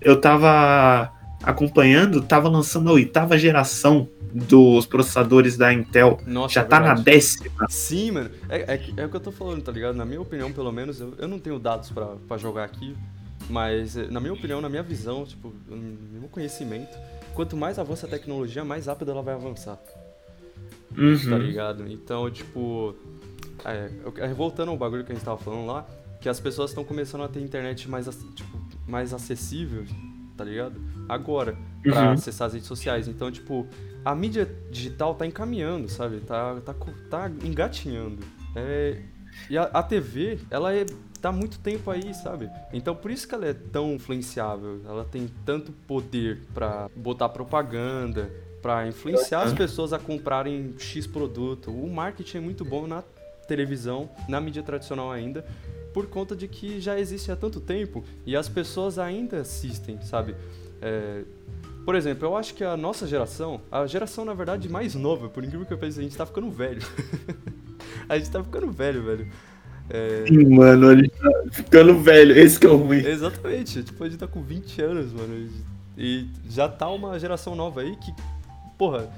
eu 0.00 0.20
tava 0.20 1.12
acompanhando, 1.42 2.22
tava 2.22 2.48
lançando 2.48 2.90
a 2.90 2.92
oitava 2.92 3.38
geração 3.38 4.08
dos 4.32 4.84
processadores 4.86 5.56
da 5.56 5.72
Intel. 5.72 6.20
Nossa, 6.26 6.54
Já 6.54 6.60
é 6.62 6.64
tá 6.64 6.80
na 6.80 6.94
décima. 6.94 7.66
Sim, 7.68 8.10
mano. 8.12 8.30
É, 8.48 8.74
é, 8.74 8.80
é 8.98 9.06
o 9.06 9.08
que 9.08 9.16
eu 9.16 9.20
tô 9.20 9.32
falando, 9.32 9.62
tá 9.62 9.72
ligado? 9.72 9.94
Na 9.94 10.04
minha 10.04 10.20
opinião, 10.20 10.52
pelo 10.52 10.70
menos, 10.72 11.00
eu, 11.00 11.14
eu 11.18 11.28
não 11.28 11.38
tenho 11.38 11.58
dados 11.58 11.90
pra, 11.90 12.16
pra 12.28 12.36
jogar 12.36 12.64
aqui, 12.64 12.94
mas 13.48 13.96
eh, 13.96 14.08
na 14.10 14.20
minha 14.20 14.32
opinião, 14.32 14.60
na 14.60 14.68
minha 14.68 14.82
visão, 14.82 15.24
tipo, 15.24 15.52
no 15.68 15.76
meu 16.20 16.28
conhecimento, 16.28 16.96
quanto 17.34 17.56
mais 17.56 17.78
avança 17.78 18.06
a 18.06 18.10
tecnologia, 18.10 18.64
mais 18.64 18.86
rápido 18.86 19.10
ela 19.10 19.22
vai 19.22 19.34
avançar, 19.34 19.76
tá 19.76 20.96
Uhum. 20.98 21.38
ligado? 21.38 21.86
Então, 21.90 22.30
tipo, 22.30 22.94
é, 23.64 23.90
é, 24.18 24.28
voltando 24.34 24.70
ao 24.70 24.76
bagulho 24.76 25.04
que 25.04 25.12
a 25.12 25.14
gente 25.14 25.24
tava 25.24 25.38
falando 25.38 25.66
lá, 25.66 25.86
que 26.20 26.28
as 26.28 26.40
pessoas 26.40 26.70
estão 26.70 26.84
começando 26.84 27.22
a 27.22 27.28
ter 27.28 27.40
internet 27.40 27.88
mais, 27.88 28.06
tipo, 28.34 28.58
mais 28.88 29.12
acessível, 29.14 29.84
tá 30.36 30.44
ligado? 30.44 30.80
Agora, 31.08 31.56
pra 31.82 32.02
Uhum. 32.06 32.12
acessar 32.12 32.46
as 32.48 32.52
redes 32.54 32.68
sociais. 32.68 33.08
Então, 33.08 33.30
tipo, 33.30 33.66
a 34.04 34.14
mídia 34.14 34.48
digital 34.70 35.14
tá 35.14 35.26
encaminhando, 35.26 35.88
sabe? 35.88 36.20
Tá, 36.20 36.56
tá, 36.64 36.74
tá 37.10 37.30
engatinhando. 37.44 38.18
É, 38.54 39.00
e 39.50 39.56
a, 39.58 39.64
a 39.64 39.82
TV, 39.82 40.38
ela 40.50 40.72
é, 40.74 40.84
tá 41.20 41.30
muito 41.32 41.58
tempo 41.58 41.90
aí, 41.90 42.14
sabe? 42.14 42.48
Então, 42.72 42.94
por 42.94 43.10
isso 43.10 43.26
que 43.28 43.34
ela 43.34 43.46
é 43.46 43.52
tão 43.54 43.94
influenciável. 43.94 44.80
Ela 44.86 45.04
tem 45.04 45.28
tanto 45.44 45.72
poder 45.72 46.40
pra 46.54 46.88
botar 46.96 47.28
propaganda, 47.28 48.30
pra 48.62 48.86
influenciar 48.88 49.42
as 49.42 49.52
pessoas 49.52 49.92
a 49.92 49.98
comprarem 49.98 50.74
X 50.78 51.06
produto. 51.06 51.70
O 51.70 51.88
marketing 51.92 52.38
é 52.38 52.40
muito 52.40 52.64
bom 52.64 52.86
na 52.86 53.02
televisão, 53.46 54.10
na 54.28 54.40
mídia 54.40 54.62
tradicional 54.62 55.12
ainda, 55.12 55.44
por 55.96 56.06
conta 56.08 56.36
de 56.36 56.46
que 56.46 56.78
já 56.78 57.00
existe 57.00 57.32
há 57.32 57.36
tanto 57.36 57.58
tempo 57.58 58.04
e 58.26 58.36
as 58.36 58.50
pessoas 58.50 58.98
ainda 58.98 59.38
assistem, 59.40 59.98
sabe? 60.02 60.36
É, 60.82 61.22
por 61.86 61.94
exemplo, 61.94 62.28
eu 62.28 62.36
acho 62.36 62.52
que 62.52 62.62
a 62.62 62.76
nossa 62.76 63.06
geração, 63.06 63.62
a 63.72 63.86
geração 63.86 64.22
na 64.22 64.34
verdade 64.34 64.68
mais 64.68 64.94
nova, 64.94 65.30
por 65.30 65.42
incrível 65.42 65.64
que 65.64 65.72
eu 65.72 65.78
pense, 65.78 65.98
a 65.98 66.02
gente 66.02 66.14
tá 66.14 66.26
ficando 66.26 66.50
velho. 66.50 66.82
a 68.06 68.18
gente 68.18 68.30
tá 68.30 68.44
ficando 68.44 68.70
velho, 68.70 69.04
velho. 69.04 69.26
É, 69.88 70.26
Sim, 70.28 70.44
mano, 70.54 70.92
ele 70.92 71.08
tá 71.08 71.30
ficando 71.50 71.98
velho. 71.98 72.38
Esse 72.38 72.60
que 72.60 72.66
é 72.66 72.70
o 72.70 72.76
ruim. 72.76 72.98
exatamente, 72.98 73.82
tipo, 73.82 74.04
a 74.04 74.06
gente 74.06 74.18
tá 74.18 74.28
com 74.28 74.42
20 74.42 74.82
anos, 74.82 75.14
mano. 75.14 75.48
E 75.96 76.28
já 76.46 76.68
tá 76.68 76.90
uma 76.90 77.18
geração 77.18 77.56
nova 77.56 77.80
aí 77.80 77.96
que, 77.96 78.12
porra, 78.76 79.08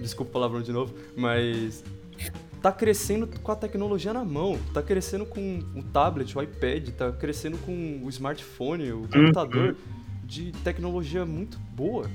desculpa 0.00 0.30
o 0.30 0.32
palavrão 0.32 0.62
de 0.62 0.72
novo, 0.72 0.94
mas 1.14 1.84
tá 2.62 2.70
crescendo 2.70 3.28
com 3.42 3.52
a 3.52 3.56
tecnologia 3.56 4.12
na 4.12 4.24
mão, 4.24 4.58
tá 4.72 4.80
crescendo 4.82 5.26
com 5.26 5.58
o 5.74 5.82
tablet, 5.82 6.36
o 6.38 6.42
iPad, 6.42 6.90
tá 6.90 7.10
crescendo 7.10 7.58
com 7.58 8.00
o 8.04 8.08
smartphone, 8.08 8.92
o 8.92 9.08
computador 9.12 9.76
de 10.24 10.52
tecnologia 10.64 11.26
muito 11.26 11.58
boa. 11.74 12.08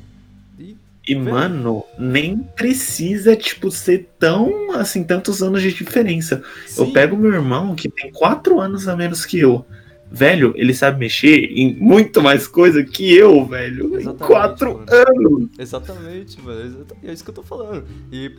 E 0.57 0.75
E, 1.07 1.13
Velho. 1.15 1.29
mano, 1.31 1.83
nem 1.97 2.37
precisa, 2.37 3.35
tipo, 3.35 3.69
ser 3.71 4.09
tão, 4.19 4.71
assim, 4.73 5.03
tantos 5.03 5.41
anos 5.43 5.61
de 5.61 5.71
diferença. 5.73 6.43
Eu 6.77 6.85
Sim, 6.87 6.93
pego 6.93 7.15
meu 7.15 7.31
irmão, 7.33 7.75
que 7.75 7.89
tem 7.89 8.11
quatro 8.11 8.59
anos 8.59 8.87
a 8.87 8.95
menos 8.95 9.25
que 9.25 9.39
eu. 9.39 9.65
Velho, 10.09 10.53
ele 10.55 10.73
sabe 10.73 10.99
mexer 10.99 11.51
em 11.51 11.75
muito 11.75 12.21
mais 12.21 12.47
coisa 12.47 12.83
que 12.83 13.13
eu, 13.13 13.45
velho. 13.45 13.93
Em 13.95 14.01
Exatamente, 14.01 14.27
quatro 14.27 14.73
mano. 14.73 14.85
anos. 14.89 15.49
Exatamente, 15.59 16.41
mano. 16.41 16.85
É 17.03 17.13
isso 17.13 17.23
que 17.23 17.29
eu 17.29 17.35
tô 17.35 17.43
falando. 17.43 17.85
E 18.11 18.31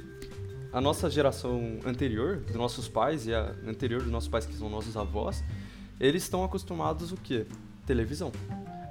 a 0.72 0.80
nossa 0.80 1.08
geração 1.08 1.78
anterior, 1.84 2.36
dos 2.36 2.56
nossos 2.56 2.88
pais, 2.88 3.26
e 3.26 3.34
a 3.34 3.54
anterior 3.66 4.02
dos 4.02 4.10
nossos 4.10 4.28
pais, 4.28 4.44
que 4.46 4.54
são 4.54 4.68
nossos 4.68 4.96
avós, 4.96 5.42
eles 6.00 6.22
estão 6.22 6.44
acostumados 6.44 7.12
o 7.12 7.16
quê? 7.16 7.46
Televisão. 7.86 8.30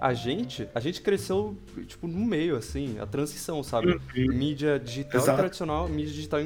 A 0.01 0.13
gente, 0.13 0.67
a 0.75 0.79
gente 0.79 1.01
cresceu, 1.01 1.55
tipo, 1.87 2.07
no 2.07 2.25
meio, 2.25 2.55
assim, 2.55 2.99
a 2.99 3.05
transição, 3.05 3.63
sabe? 3.63 3.99
Mídia 4.15 4.79
digital 4.79 5.19
e 5.19 5.23
Exato. 5.23 5.37
tradicional, 5.37 5.87
mídia 5.87 6.13
digital 6.13 6.39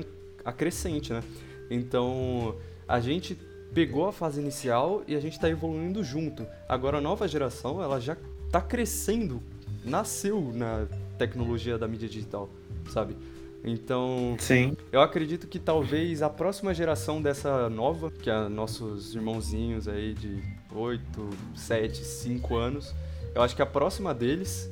acrescente, 0.46 1.12
né? 1.12 1.24
Então, 1.70 2.56
a 2.88 3.00
gente 3.00 3.38
pegou 3.74 4.08
a 4.08 4.12
fase 4.12 4.42
inicial 4.42 5.04
e 5.08 5.16
a 5.16 5.20
gente 5.20 5.40
tá 5.40 5.50
evoluindo 5.50 6.04
junto. 6.04 6.46
Agora, 6.68 6.98
a 6.98 7.02
nova 7.02 7.28
geração, 7.28 7.82
ela 7.82 8.00
já 8.00 8.18
tá 8.52 8.62
crescendo, 8.62 9.42
nasceu 9.84 10.52
na 10.54 10.88
tecnologia 11.18 11.78
da 11.78 11.88
mídia 11.88 12.10
digital, 12.10 12.50
sabe? 12.90 13.16
Então, 13.64 14.36
Sim. 14.40 14.76
Eu 14.92 15.02
acredito 15.02 15.48
que 15.48 15.58
talvez 15.58 16.22
a 16.22 16.30
próxima 16.30 16.74
geração 16.74 17.22
dessa 17.22 17.70
nova, 17.70 18.12
que 18.12 18.30
é 18.30 18.50
nossos 18.50 19.16
irmãozinhos 19.16 19.88
aí 19.88 20.14
de 20.14 20.44
8, 20.74 21.30
7, 21.56 22.04
5 22.04 22.56
anos, 22.56 22.94
eu 23.34 23.42
acho 23.42 23.56
que 23.56 23.62
a 23.62 23.66
próxima 23.66 24.14
deles 24.14 24.70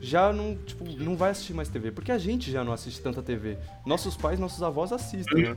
já 0.00 0.32
não, 0.32 0.56
tipo, 0.56 0.84
não 0.98 1.14
vai 1.14 1.30
assistir 1.30 1.52
mais 1.52 1.68
TV, 1.68 1.92
porque 1.92 2.10
a 2.10 2.18
gente 2.18 2.50
já 2.50 2.64
não 2.64 2.72
assiste 2.72 3.00
tanta 3.00 3.22
TV. 3.22 3.58
Nossos 3.84 4.16
pais, 4.16 4.40
nossos 4.40 4.62
avós 4.62 4.92
assistem, 4.92 5.42
né? 5.42 5.56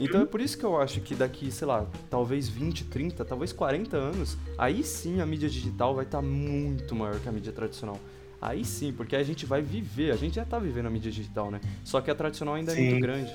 Então 0.00 0.20
é 0.20 0.26
por 0.26 0.40
isso 0.40 0.58
que 0.58 0.64
eu 0.64 0.80
acho 0.80 1.00
que 1.00 1.14
daqui, 1.14 1.50
sei 1.50 1.66
lá, 1.66 1.86
talvez 2.10 2.48
20, 2.48 2.84
30, 2.86 3.24
talvez 3.24 3.52
40 3.52 3.96
anos, 3.96 4.36
aí 4.58 4.82
sim 4.82 5.20
a 5.20 5.26
mídia 5.26 5.48
digital 5.48 5.94
vai 5.94 6.04
estar 6.04 6.20
muito 6.20 6.94
maior 6.94 7.18
que 7.20 7.28
a 7.28 7.32
mídia 7.32 7.52
tradicional. 7.52 7.98
Aí 8.42 8.62
sim, 8.62 8.92
porque 8.92 9.16
a 9.16 9.22
gente 9.22 9.46
vai 9.46 9.62
viver, 9.62 10.10
a 10.10 10.16
gente 10.16 10.34
já 10.34 10.44
tá 10.44 10.58
vivendo 10.58 10.86
a 10.86 10.90
mídia 10.90 11.10
digital, 11.10 11.50
né? 11.50 11.60
Só 11.82 12.02
que 12.02 12.10
a 12.10 12.14
tradicional 12.14 12.56
ainda 12.56 12.72
é 12.72 12.74
Sim. 12.74 12.90
muito 12.90 13.00
grande. 13.00 13.32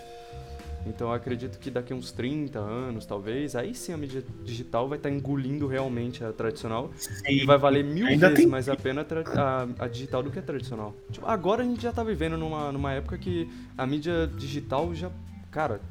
Então 0.85 1.07
eu 1.09 1.13
acredito 1.13 1.59
que 1.59 1.69
daqui 1.69 1.93
uns 1.93 2.11
30 2.11 2.57
anos, 2.59 3.05
talvez, 3.05 3.55
aí 3.55 3.75
sim 3.75 3.91
a 3.93 3.97
mídia 3.97 4.23
digital 4.43 4.87
vai 4.87 4.97
estar 4.97 5.09
engolindo 5.09 5.67
realmente 5.67 6.23
a 6.23 6.31
tradicional 6.31 6.91
e 7.27 7.39
Sim. 7.39 7.45
vai 7.45 7.57
valer 7.57 7.83
mil 7.83 8.07
Ainda 8.07 8.27
vezes 8.29 8.43
tem- 8.43 8.49
mais 8.51 8.67
a 8.69 8.75
pena 8.75 9.05
a, 9.35 9.83
a- 9.83 9.87
digital 9.87 10.23
do 10.23 10.31
que 10.31 10.39
a 10.39 10.41
tradicional. 10.41 10.95
Tipo, 11.11 11.27
agora 11.27 11.61
a 11.61 11.65
gente 11.65 11.81
já 11.81 11.91
tá 11.91 12.03
vivendo 12.03 12.37
numa, 12.37 12.71
numa 12.71 12.93
época 12.93 13.17
que 13.17 13.49
a 13.77 13.85
mídia 13.85 14.25
digital 14.37 14.93
já, 14.95 15.11
cara, 15.51 15.81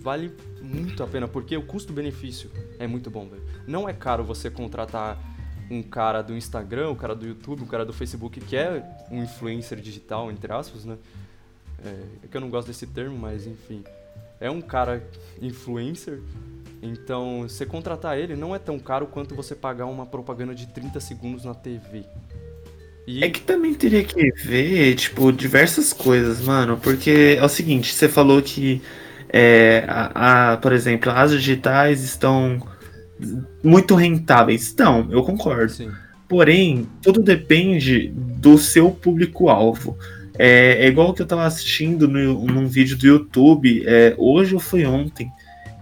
vale 0.00 0.32
muito 0.62 1.02
a 1.02 1.06
pena, 1.06 1.28
porque 1.28 1.56
o 1.56 1.62
custo-benefício 1.62 2.50
é 2.78 2.86
muito 2.86 3.10
bom, 3.10 3.28
velho. 3.28 3.42
Não 3.66 3.88
é 3.88 3.92
caro 3.92 4.24
você 4.24 4.50
contratar 4.50 5.18
um 5.70 5.82
cara 5.82 6.22
do 6.22 6.34
Instagram, 6.34 6.90
um 6.90 6.94
cara 6.94 7.14
do 7.14 7.26
YouTube, 7.26 7.62
um 7.62 7.66
cara 7.66 7.84
do 7.84 7.92
Facebook 7.92 8.40
que 8.40 8.56
é 8.56 8.82
um 9.10 9.22
influencer 9.22 9.78
digital, 9.80 10.30
entre 10.30 10.50
aspas, 10.52 10.84
né? 10.86 10.96
É, 11.84 12.24
é 12.24 12.28
que 12.28 12.36
eu 12.36 12.40
não 12.40 12.50
gosto 12.50 12.68
desse 12.68 12.86
termo, 12.86 13.16
mas 13.18 13.46
enfim. 13.46 13.84
É 14.40 14.50
um 14.50 14.60
cara 14.60 15.02
influencer, 15.40 16.20
então 16.82 17.42
você 17.42 17.66
contratar 17.66 18.18
ele 18.18 18.36
não 18.36 18.54
é 18.54 18.58
tão 18.58 18.78
caro 18.78 19.06
quanto 19.08 19.34
você 19.34 19.54
pagar 19.54 19.86
uma 19.86 20.06
propaganda 20.06 20.54
de 20.54 20.66
30 20.68 21.00
segundos 21.00 21.44
na 21.44 21.54
TV. 21.54 22.04
E 23.06 23.20
É 23.20 23.28
que 23.28 23.40
também 23.40 23.74
teria 23.74 24.04
que 24.04 24.30
ver, 24.44 24.94
tipo, 24.94 25.32
diversas 25.32 25.92
coisas, 25.92 26.40
mano. 26.40 26.78
Porque 26.78 27.36
é 27.38 27.44
o 27.44 27.48
seguinte, 27.48 27.92
você 27.92 28.08
falou 28.08 28.40
que, 28.40 28.80
é, 29.28 29.84
a, 29.88 30.52
a- 30.52 30.56
por 30.58 30.72
exemplo, 30.72 31.10
as 31.10 31.32
digitais 31.32 32.02
estão 32.02 32.60
muito 33.62 33.94
rentáveis. 33.94 34.62
Estão, 34.62 35.08
eu 35.10 35.22
concordo. 35.22 35.76
Sim, 35.76 35.98
Porém, 36.28 36.88
tudo 37.02 37.22
depende 37.22 38.08
do 38.14 38.58
seu 38.58 38.90
público-alvo. 38.90 39.98
É, 40.38 40.84
é 40.84 40.86
igual 40.86 41.12
que 41.12 41.20
eu 41.20 41.26
tava 41.26 41.44
assistindo 41.44 42.06
no, 42.06 42.46
num 42.46 42.66
vídeo 42.66 42.96
do 42.96 43.06
YouTube, 43.06 43.82
é, 43.86 44.14
hoje 44.16 44.54
ou 44.54 44.60
foi 44.60 44.86
ontem, 44.86 45.28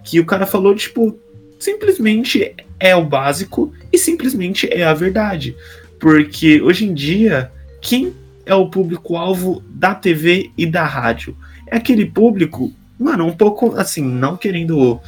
que 0.02 0.18
o 0.18 0.24
cara 0.24 0.46
falou, 0.46 0.74
tipo, 0.74 1.18
simplesmente 1.58 2.54
é 2.80 2.94
o 2.96 3.04
básico 3.04 3.72
e 3.92 3.98
simplesmente 3.98 4.66
é 4.72 4.84
a 4.84 4.94
verdade. 4.94 5.54
Porque 5.98 6.60
hoje 6.60 6.86
em 6.86 6.94
dia, 6.94 7.50
quem 7.80 8.14
é 8.44 8.54
o 8.54 8.70
público-alvo 8.70 9.62
da 9.68 9.94
TV 9.94 10.50
e 10.56 10.64
da 10.64 10.84
rádio? 10.84 11.36
É 11.66 11.76
aquele 11.76 12.06
público, 12.06 12.72
mano, 12.98 13.26
um 13.26 13.32
pouco 13.32 13.74
assim, 13.76 14.02
não 14.02 14.36
querendo, 14.36 15.00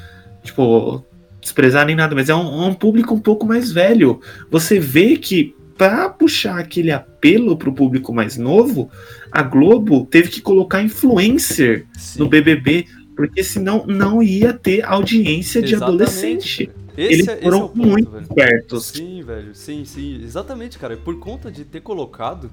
tipo, 0.43 1.05
desprezar 1.41 1.87
nem 1.87 1.95
nada, 1.97 2.15
mas 2.15 2.29
é 2.29 2.35
um, 2.35 2.67
um 2.67 2.75
público 2.75 3.15
um 3.15 3.21
pouco 3.21 3.47
mais 3.47 3.71
velho. 3.71 4.21
Você 4.51 4.79
vê 4.79 5.17
que 5.17 5.55
para 5.79 6.11
puxar 6.11 6.59
aquele 6.59 6.91
apelo 6.91 7.57
pro 7.57 7.73
público 7.73 8.13
mais 8.13 8.37
novo, 8.37 8.91
a 9.31 9.43
Globo 9.43 10.05
teve 10.07 10.29
que 10.29 10.41
colocar 10.43 10.83
influencer 10.83 11.87
sim. 11.97 12.19
no 12.19 12.29
BBB, 12.29 12.85
porque 13.17 13.43
senão 13.45 13.87
não 13.87 14.21
ia 14.23 14.53
ter 14.53 14.85
audiência 14.85 15.63
de 15.63 15.75
Exatamente, 15.75 16.03
adolescente. 16.03 16.71
Esse, 16.97 17.13
Eles 17.15 17.29
é- 17.29 17.33
esse 17.35 17.43
foram 17.43 17.61
é 17.61 17.65
o 17.65 17.69
ponto, 17.69 17.87
muito 17.89 18.11
velho. 18.11 18.23
espertos. 18.25 18.87
Sim, 18.87 19.23
velho. 19.23 19.55
Sim, 19.55 19.85
sim. 19.85 20.21
Exatamente, 20.23 20.79
cara. 20.79 20.97
Por 20.97 21.19
conta 21.21 21.49
de 21.51 21.65
ter 21.65 21.81
colocado 21.81 22.51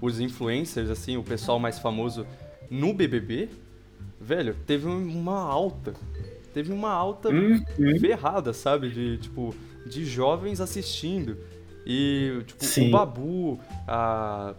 os 0.00 0.20
influencers, 0.20 0.90
assim, 0.90 1.16
o 1.16 1.22
pessoal 1.22 1.58
mais 1.58 1.78
famoso 1.78 2.26
no 2.70 2.92
BBB, 2.92 3.48
velho, 4.20 4.54
teve 4.66 4.86
uma 4.86 5.38
alta. 5.40 5.94
Teve 6.52 6.72
uma 6.72 6.90
alta 6.90 7.30
Uhum. 7.30 7.62
ferrada, 7.98 8.52
sabe? 8.52 8.90
De, 8.90 9.16
tipo, 9.18 9.54
de 9.86 10.04
jovens 10.04 10.60
assistindo. 10.60 11.38
E, 11.86 12.42
tipo, 12.46 12.64
Sim. 12.64 12.88
o 12.88 12.90
Babu, 12.90 13.60
a... 13.86 14.54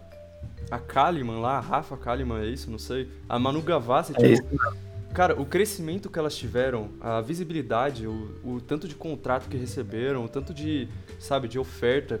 A 0.70 0.78
Kalimann 0.78 1.40
lá, 1.40 1.56
a 1.56 1.60
Rafa 1.60 1.96
Kalimann, 1.96 2.42
é 2.42 2.46
isso? 2.46 2.70
Não 2.70 2.78
sei. 2.78 3.08
A 3.26 3.38
Manu 3.38 3.62
Gavassi, 3.62 4.12
É 4.16 4.34
tipo, 4.34 4.58
Cara, 5.14 5.40
o 5.40 5.46
crescimento 5.46 6.10
que 6.10 6.18
elas 6.18 6.36
tiveram, 6.36 6.90
a 7.00 7.20
visibilidade, 7.20 8.06
o, 8.06 8.30
o 8.44 8.60
tanto 8.60 8.86
de 8.86 8.94
contrato 8.94 9.48
que 9.48 9.56
receberam, 9.56 10.24
o 10.24 10.28
tanto 10.28 10.52
de, 10.52 10.88
sabe, 11.18 11.48
de 11.48 11.58
oferta 11.58 12.20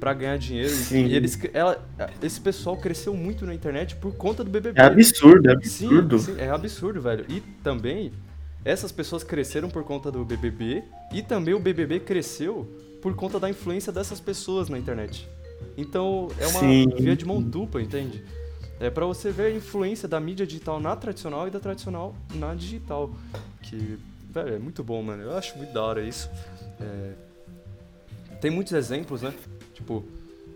pra 0.00 0.12
ganhar 0.12 0.36
dinheiro. 0.36 0.68
Sim. 0.68 1.06
E 1.06 1.14
eles, 1.14 1.38
ela, 1.54 1.82
esse 2.22 2.40
pessoal 2.40 2.76
cresceu 2.76 3.14
muito 3.14 3.46
na 3.46 3.54
internet 3.54 3.96
por 3.96 4.14
conta 4.14 4.42
do 4.42 4.50
BBB. 4.50 4.78
É 4.78 4.84
absurdo, 4.84 5.48
é 5.48 5.52
absurdo. 5.52 6.18
Sim, 6.18 6.34
sim, 6.34 6.40
é 6.40 6.50
absurdo, 6.50 7.00
velho. 7.00 7.24
E 7.28 7.40
também, 7.62 8.12
essas 8.64 8.90
pessoas 8.90 9.22
cresceram 9.22 9.70
por 9.70 9.84
conta 9.84 10.10
do 10.10 10.24
BBB 10.24 10.82
e 11.12 11.22
também 11.22 11.54
o 11.54 11.60
BBB 11.60 12.00
cresceu 12.00 12.68
por 13.06 13.14
conta 13.14 13.38
da 13.38 13.48
influência 13.48 13.92
dessas 13.92 14.18
pessoas 14.18 14.68
na 14.68 14.76
internet. 14.76 15.28
Então, 15.76 16.26
é 16.40 16.46
uma 16.48 16.58
Sim. 16.58 16.88
via 16.98 17.14
de 17.14 17.24
mão 17.24 17.40
dupla, 17.40 17.80
entende? 17.80 18.24
É 18.80 18.90
pra 18.90 19.06
você 19.06 19.30
ver 19.30 19.44
a 19.44 19.50
influência 19.52 20.08
da 20.08 20.18
mídia 20.18 20.44
digital 20.44 20.80
na 20.80 20.96
tradicional 20.96 21.46
e 21.46 21.50
da 21.52 21.60
tradicional 21.60 22.16
na 22.34 22.52
digital. 22.52 23.14
Que, 23.62 23.96
velho, 24.28 24.54
é 24.56 24.58
muito 24.58 24.82
bom, 24.82 25.00
mano. 25.04 25.22
Eu 25.22 25.36
acho 25.36 25.56
muito 25.56 25.72
da 25.72 25.82
hora 25.84 26.02
isso. 26.02 26.28
É, 26.80 27.12
Tem 28.40 28.50
muitos 28.50 28.72
exemplos, 28.72 29.22
né? 29.22 29.32
Tipo, 29.72 30.04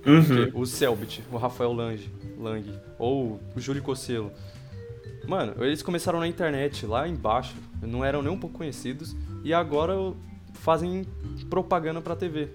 Uhum. 0.05 0.51
o 0.61 0.67
Selbit, 0.67 1.23
o 1.31 1.37
Rafael 1.37 1.73
Lange, 1.73 2.11
Lang, 2.37 2.69
ou 2.99 3.39
o 3.55 3.61
Júlio 3.61 3.81
Cocelo. 3.83 4.33
Mano, 5.25 5.55
eles 5.65 5.83
começaram 5.83 6.19
na 6.19 6.27
internet, 6.27 6.85
lá 6.85 7.07
embaixo, 7.07 7.55
não 7.81 8.05
eram 8.05 8.23
nem 8.23 8.33
um 8.33 8.39
pouco 8.39 8.59
conhecidos, 8.59 9.15
e 9.45 9.55
agora 9.55 9.93
fazem 10.61 11.05
propaganda 11.49 12.01
pra 12.01 12.15
TV, 12.15 12.49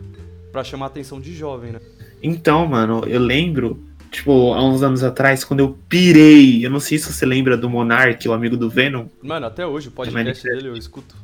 pra 0.52 0.64
chamar 0.64 0.86
a 0.86 0.88
atenção 0.88 1.20
de 1.20 1.34
jovem, 1.34 1.72
né? 1.74 1.80
Então, 2.22 2.66
mano, 2.68 3.04
eu 3.06 3.20
lembro, 3.20 3.84
tipo, 4.12 4.54
há 4.54 4.64
uns 4.64 4.82
anos 4.82 5.04
atrás, 5.04 5.44
quando 5.44 5.60
eu 5.60 5.78
pirei, 5.90 6.66
eu 6.66 6.70
não 6.70 6.80
sei 6.80 6.98
se 6.98 7.12
você 7.12 7.26
lembra 7.26 7.58
do 7.58 7.70
Monark, 7.70 8.28
o 8.28 8.34
amigo 8.34 8.56
do 8.56 8.70
Venom, 8.70 9.08
Mano, 9.22 9.46
até 9.46 9.66
hoje 9.66 9.90
o 9.90 9.92
podcast 9.92 10.44
dele 10.44 10.70
eu 10.70 10.78
escuto. 10.78 11.16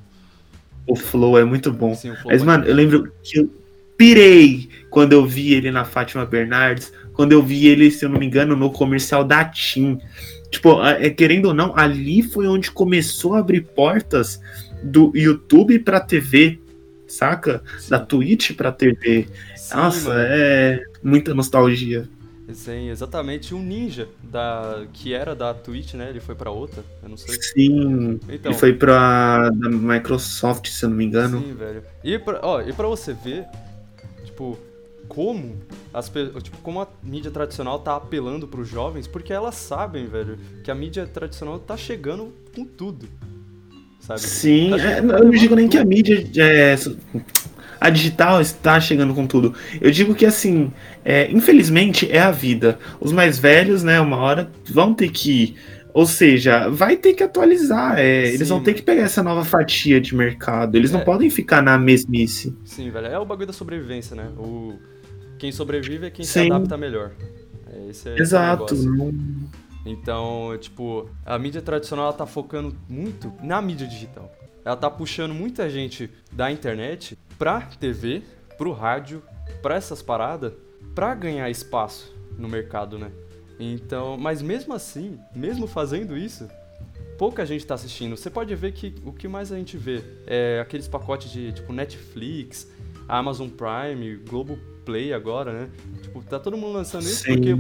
o 0.88 0.96
Flow 0.96 1.38
é 1.38 1.44
muito 1.44 1.72
bom. 1.72 1.96
Sim, 1.96 2.14
Mas, 2.26 2.42
é 2.42 2.46
mano, 2.46 2.66
eu 2.66 2.76
lembro 2.76 3.12
que 3.24 3.40
eu 3.40 3.50
pirei 3.98 4.68
quando 4.90 5.14
eu 5.14 5.26
vi 5.26 5.54
ele 5.54 5.72
na 5.72 5.86
Fátima 5.86 6.26
Bernardes, 6.26 6.92
quando 7.14 7.32
eu 7.34 7.42
vi 7.44 7.68
ele, 7.68 7.92
se 7.92 8.04
eu 8.04 8.10
não 8.10 8.20
me 8.20 8.26
engano, 8.26 8.56
no 8.56 8.72
comercial 8.72 9.24
da 9.24 9.46
TIM. 9.46 10.00
Tipo, 10.50 10.84
é, 10.84 11.10
querendo 11.10 11.46
ou 11.46 11.54
não, 11.54 11.78
ali 11.78 12.22
foi 12.24 12.48
onde 12.48 12.72
começou 12.72 13.36
a 13.36 13.40
abrir 13.40 13.62
portas 13.62 14.42
do 14.84 15.12
YouTube 15.16 15.80
pra 15.80 16.00
TV, 16.00 16.60
saca? 17.12 17.64
Sim, 17.80 17.90
Da 17.90 18.00
Twitch 18.00 18.56
pra 18.56 18.72
TV. 18.72 19.28
sim, 19.56 19.76
Nossa, 19.76 20.10
mano. 20.10 20.22
é 20.22 20.84
muita 21.04 21.34
nostalgia. 21.34 22.08
Sim, 22.54 22.90
exatamente. 22.90 23.54
O 23.54 23.60
Ninja, 23.60 24.10
da, 24.24 24.86
que 24.92 25.14
era 25.14 25.34
da 25.34 25.54
Twitch, 25.54 25.94
né? 25.94 26.10
Ele 26.10 26.20
foi 26.20 26.36
pra 26.36 26.52
outra, 26.52 26.84
eu 27.02 27.08
não 27.08 27.16
sei. 27.16 27.36
Sim, 27.42 28.20
Então, 28.28 28.52
ele 28.52 28.60
foi 28.60 28.74
pra 28.74 29.50
da 29.52 29.70
Microsoft, 29.70 30.68
se 30.68 30.84
eu 30.84 30.90
não 30.90 30.98
me 30.98 31.06
engano. 31.06 31.40
Sim, 31.40 31.54
velho. 31.54 31.84
E 32.04 32.20
pra, 32.20 32.40
ó, 32.44 32.62
e 32.62 32.74
pra 32.74 32.88
você 32.88 33.14
ver, 33.14 33.46
tipo, 34.26 34.58
como 35.08 35.56
as 35.94 36.10
tipo, 36.42 36.58
como 36.62 36.82
a 36.82 36.88
mídia 37.02 37.32
tradicional 37.32 37.80
tá 37.80 37.96
apelando 37.96 38.48
pros 38.48 38.68
jovens, 38.68 39.08
porque 39.08 39.32
elas 39.32 39.56
sabem, 39.56 40.06
velho, 40.08 40.38
que 40.64 40.70
a 40.72 40.76
mídia 40.76 41.06
tradicional 41.08 41.58
tá 41.60 41.78
chegando 41.78 42.34
com 42.54 42.66
tudo. 42.66 43.08
Sabe? 44.02 44.20
Sim, 44.20 44.72
Tá 44.72 44.78
é, 44.92 45.00
eu 45.00 45.04
não 45.24 45.30
digo 45.32 45.56
nem 45.56 45.68
que 45.70 45.78
a 45.78 45.86
mídia. 45.86 46.28
é, 46.38 46.76
a 47.80 47.90
digital 47.90 48.42
está 48.42 48.80
chegando 48.80 49.14
com 49.14 49.26
tudo. 49.26 49.54
Eu 49.80 49.90
digo 49.92 50.14
que 50.14 50.26
assim, 50.26 50.72
é, 51.06 51.32
infelizmente 51.32 52.12
é 52.12 52.20
a 52.20 52.32
vida. 52.32 52.78
Os 53.00 53.12
mais 53.12 53.40
velhos, 53.40 53.84
né, 53.84 54.00
uma 54.02 54.18
hora 54.18 54.52
vão 54.70 54.94
ter 54.94 55.10
que. 55.10 55.56
Ou 55.94 56.06
seja, 56.06 56.70
vai 56.70 56.96
ter 56.96 57.14
que 57.14 57.22
atualizar. 57.24 58.00
é, 58.00 58.28
eles 58.34 58.48
vão 58.50 58.60
ter 58.62 58.72
mano. 58.72 58.80
que 58.80 58.86
pegar 58.86 59.04
essa 59.04 59.22
nova 59.22 59.44
fatia 59.44 60.00
de 60.00 60.16
mercado. 60.16 60.76
Eles 60.76 60.90
É. 60.92 60.98
não 60.98 61.04
podem 61.04 61.30
ficar 61.30 61.62
na 61.62 61.78
mesmice. 61.78 62.56
Sim, 62.66 62.90
velho. 62.90 63.08
É 63.08 63.20
o 63.20 63.26
bagulho 63.26 63.48
da 63.48 63.54
sobrevivência, 63.54 64.16
né? 64.16 64.30
O... 64.38 64.74
Quem 65.38 65.52
sobrevive 65.52 66.06
é 66.06 66.10
quem 66.10 66.24
se 66.24 66.32
Sim. 66.34 66.52
adapta 66.52 66.78
melhor. 66.78 67.12
É, 67.74 67.90
esse 67.90 68.08
é 68.10 68.16
Então, 69.86 70.56
tipo, 70.60 71.10
a 71.26 71.38
mídia 71.40 71.62
tradicional 71.62 72.06
ela 72.06 72.14
tá 72.14 72.26
focando 72.26 72.76
muito 72.88 73.34
na 73.42 73.62
mídia 73.62 73.88
digital. 73.88 74.32
Ela 74.64 74.76
tá 74.76 74.90
puxando 74.90 75.34
muita 75.34 75.70
gente 75.70 76.10
da 76.32 76.52
internet 76.52 77.18
pra 77.38 77.62
TV, 77.62 78.22
pro 78.58 78.72
rádio, 78.72 79.24
pra 79.62 79.76
essas 79.76 80.02
paradas, 80.02 80.54
pra 80.94 81.16
ganhar 81.16 81.50
espaço 81.50 82.14
no 82.38 82.48
mercado, 82.48 83.00
né? 83.00 83.12
Então, 83.60 84.18
mas 84.18 84.42
mesmo 84.42 84.74
assim, 84.74 85.20
mesmo 85.36 85.68
fazendo 85.68 86.16
isso, 86.18 86.48
pouca 87.18 87.46
gente 87.46 87.66
tá 87.66 87.76
assistindo. 87.76 88.16
Você 88.16 88.30
pode 88.30 88.54
ver 88.56 88.72
que 88.72 88.96
o 89.04 89.12
que 89.12 89.28
mais 89.28 89.52
a 89.52 89.58
gente 89.58 89.78
vê 89.78 90.04
é 90.28 90.60
aqueles 90.60 90.88
pacotes 90.88 91.32
de, 91.32 91.52
tipo, 91.54 91.74
Netflix, 91.74 92.68
Amazon 93.08 93.50
Prime, 93.50 94.18
Globoplay 94.28 95.14
agora, 95.14 95.54
né? 95.54 95.70
Tipo, 96.02 96.24
tá 96.24 96.40
todo 96.40 96.56
mundo 96.58 96.74
lançando 96.74 97.04
isso 97.04 97.24
Sim. 97.24 97.36
porque 97.36 97.56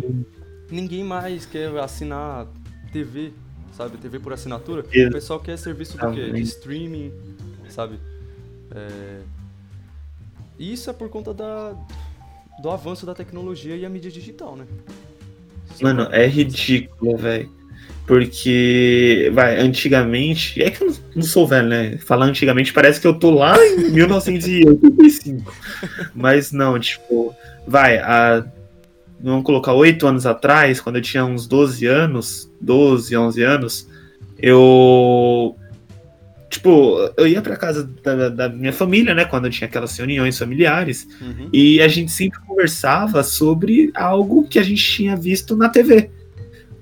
ninguém 0.72 1.04
mais 1.04 1.46
quer 1.46 1.76
assinar 1.80 2.48
TV, 2.92 3.32
sabe? 3.76 3.98
TV 3.98 4.20
por 4.20 4.34
assinatura. 4.34 4.82
O 4.82 5.12
pessoal 5.12 5.40
quer 5.40 5.58
serviço 5.58 5.98
do 5.98 6.12
quê? 6.12 6.32
De 6.32 6.42
streaming, 6.42 7.12
sabe? 7.70 8.00
É... 8.74 9.20
Isso 10.60 10.90
é 10.90 10.94
por 10.94 11.10
conta 11.10 11.34
da... 11.34 11.74
do 12.62 12.70
avanço 12.70 13.06
da 13.06 13.14
tecnologia 13.16 13.76
e 13.76 13.86
a 13.86 13.90
mídia 13.90 14.12
digital, 14.12 14.56
né? 14.56 14.66
Mano, 15.82 16.08
é 16.12 16.28
ridículo, 16.28 17.18
velho. 17.18 17.50
Porque, 18.06 19.32
vai, 19.34 19.60
antigamente. 19.60 20.62
É 20.62 20.70
que 20.70 20.84
eu 20.84 20.88
não- 20.88 20.96
não 21.16 21.24
sou 21.24 21.48
velho, 21.48 21.68
né? 21.68 21.98
Falar 21.98 22.26
antigamente 22.26 22.74
parece 22.74 23.00
que 23.00 23.08
eu 23.08 23.18
tô 23.18 23.32
lá 23.32 23.56
em 23.66 23.90
1985. 23.92 25.54
Mas 26.14 26.52
não, 26.52 26.78
tipo, 26.80 27.34
vai, 27.66 27.98
há. 28.00 28.46
Vamos 29.24 29.44
colocar 29.44 29.74
oito 29.74 30.08
anos 30.08 30.26
atrás, 30.26 30.82
quando 30.82 30.96
eu 30.96 31.02
tinha 31.02 31.24
uns 31.24 31.48
12 31.48 31.86
anos, 31.86 32.52
12, 32.60 33.16
11 33.16 33.44
anos, 33.44 33.90
eu. 34.38 35.56
Tipo, 36.50 36.98
eu 37.16 37.28
ia 37.28 37.42
pra 37.42 37.56
casa 37.56 37.90
da, 38.04 38.28
da 38.28 38.50
minha 38.50 38.74
família, 38.74 39.14
né? 39.14 39.24
Quando 39.24 39.46
eu 39.46 39.52
tinha 39.52 39.68
aquelas 39.68 39.96
reuniões 39.98 40.38
familiares. 40.38 41.08
Uhum. 41.22 41.50
E 41.54 41.82
a 41.82 41.88
gente 41.88 42.12
sempre 42.12 42.40
conversava 42.46 43.24
sobre 43.24 43.90
algo 43.94 44.48
que 44.48 44.60
a 44.60 44.64
gente 44.64 44.84
tinha 44.84 45.16
visto 45.16 45.56
na 45.56 45.70
TV. 45.70 46.10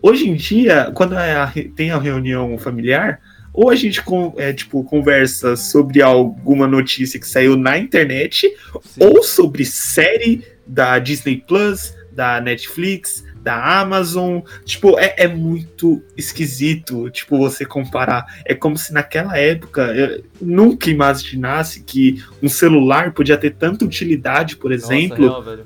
Hoje 0.01 0.27
em 0.27 0.35
dia, 0.35 0.91
quando 0.95 1.13
é 1.15 1.35
a 1.35 1.53
tem 1.75 1.91
a 1.91 1.99
reunião 1.99 2.57
familiar, 2.57 3.19
ou 3.53 3.69
a 3.69 3.75
gente 3.75 4.01
é, 4.37 4.53
tipo, 4.53 4.83
conversa 4.83 5.55
sobre 5.55 6.01
alguma 6.01 6.65
notícia 6.65 7.19
que 7.19 7.27
saiu 7.27 7.57
na 7.57 7.77
internet, 7.77 8.47
Sim. 8.81 8.99
ou 8.99 9.21
sobre 9.21 9.65
série 9.65 10.43
da 10.65 10.97
Disney 10.99 11.43
Plus, 11.45 11.93
da 12.19 12.41
Netflix, 12.41 13.23
da 13.41 13.79
Amazon. 13.79 14.41
Tipo, 14.65 14.99
é, 14.99 15.15
é 15.17 15.27
muito 15.29 16.03
esquisito, 16.17 17.09
tipo, 17.09 17.37
você 17.37 17.63
comparar. 17.65 18.25
É 18.43 18.53
como 18.53 18.77
se 18.77 18.91
naquela 18.91 19.37
época 19.37 19.83
eu 19.95 20.21
nunca 20.41 20.89
imaginasse 20.89 21.81
que 21.81 22.21
um 22.43 22.49
celular 22.49 23.13
podia 23.13 23.37
ter 23.37 23.51
tanta 23.55 23.85
utilidade, 23.85 24.57
por 24.57 24.69
Nossa, 24.69 24.93
exemplo, 24.93 25.27
real, 25.29 25.41
velho. 25.41 25.65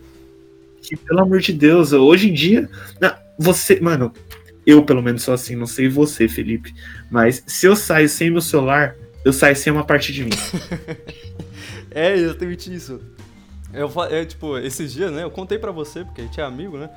que, 0.80 0.96
pelo 0.96 1.22
amor 1.22 1.40
de 1.40 1.54
Deus, 1.54 1.92
hoje 1.92 2.30
em 2.30 2.34
dia. 2.34 2.70
você, 3.36 3.80
mano, 3.80 4.14
eu 4.64 4.84
pelo 4.84 5.02
menos 5.02 5.24
sou 5.24 5.34
assim, 5.34 5.56
não 5.56 5.66
sei 5.66 5.90
você, 5.90 6.28
Felipe, 6.28 6.72
mas 7.10 7.44
se 7.48 7.66
eu 7.66 7.76
saio 7.76 8.08
sem 8.08 8.30
meu 8.30 8.42
celular, 8.42 8.96
eu 9.26 9.34
saio 9.34 9.56
sem 9.56 9.74
uma 9.74 9.84
parte 9.84 10.14
de 10.14 10.24
mim. 10.24 10.30
É 11.96 12.16
exatamente 12.16 12.74
isso. 12.74 13.00
Eu, 13.74 13.92
é, 14.04 14.24
tipo, 14.26 14.58
esses 14.58 14.94
dias, 14.94 15.12
né? 15.12 15.24
Eu 15.24 15.32
contei 15.32 15.58
pra 15.58 15.72
você, 15.72 16.04
porque 16.06 16.22
a 16.22 16.24
gente 16.26 16.40
é 16.40 16.44
amigo, 16.44 16.78
né? 16.78 16.90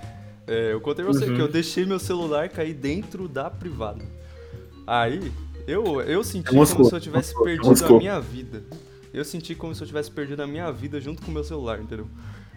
É, 0.47 0.73
eu 0.73 0.81
contei 0.81 1.05
pra 1.05 1.12
você 1.12 1.25
Uhum. 1.27 1.35
que 1.37 1.41
eu 1.41 1.49
deixei 1.49 1.85
meu 1.87 1.99
celular 1.99 2.49
cair 2.49 2.75
dentro 2.75 3.27
da 3.29 3.51
privada. 3.51 4.05
Aí, 4.87 5.33
eu, 5.67 6.01
eu 6.03 6.23
senti 6.23 6.55
Moscou, 6.55 6.77
como 6.79 6.89
se 6.91 6.95
eu 6.95 7.01
tivesse 7.01 7.35
perdido 7.43 7.85
a 7.87 7.99
minha 7.99 8.21
vida. 8.21 8.62
Eu 9.12 9.25
senti 9.25 9.55
como 9.55 9.75
se 9.75 9.83
eu 9.83 9.87
tivesse 9.87 10.11
perdido 10.11 10.43
a 10.43 10.47
minha 10.47 10.71
vida 10.71 11.01
junto 11.01 11.23
com 11.23 11.31
o 11.31 11.35
meu 11.35 11.43
celular, 11.43 11.81
entendeu? 11.81 12.07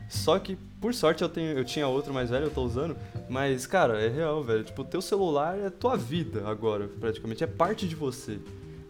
Só 0.10 0.38
que, 0.40 0.58
por 0.82 0.94
sorte, 0.94 1.22
eu, 1.24 1.30
tenho, 1.30 1.58
eu 1.58 1.64
tinha 1.64 1.88
outro 1.88 2.14
mais 2.14 2.30
velho, 2.30 2.46
eu 2.46 2.52
tô 2.52 2.64
usando. 2.64 2.96
Mas, 3.30 3.66
cara, 3.66 4.00
é 4.02 4.08
real, 4.10 4.44
velho. 4.44 4.64
Tipo, 4.64 4.82
o 4.82 4.86
teu 4.86 5.02
celular 5.02 5.58
é 5.58 5.70
tua 5.70 5.96
vida 5.96 6.44
agora, 6.48 6.88
praticamente. 7.00 7.44
É 7.44 7.48
parte 7.48 7.88
de 7.88 7.96
você. 7.96 8.40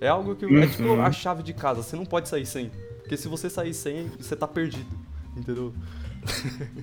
É 0.01 0.07
algo 0.07 0.35
que. 0.35 0.45
É 0.45 0.67
tipo 0.67 0.83
Uhum. 0.83 1.01
a 1.01 1.11
chave 1.11 1.43
de 1.43 1.53
casa, 1.53 1.83
você 1.83 1.95
não 1.95 2.05
pode 2.05 2.27
sair 2.29 2.45
sem. 2.45 2.71
Porque 2.99 3.17
se 3.17 3.27
você 3.27 3.49
sair 3.49 3.73
sem, 3.73 4.07
você 4.19 4.35
tá 4.35 4.47
perdido. 4.47 4.85
Entendeu? 5.39 5.73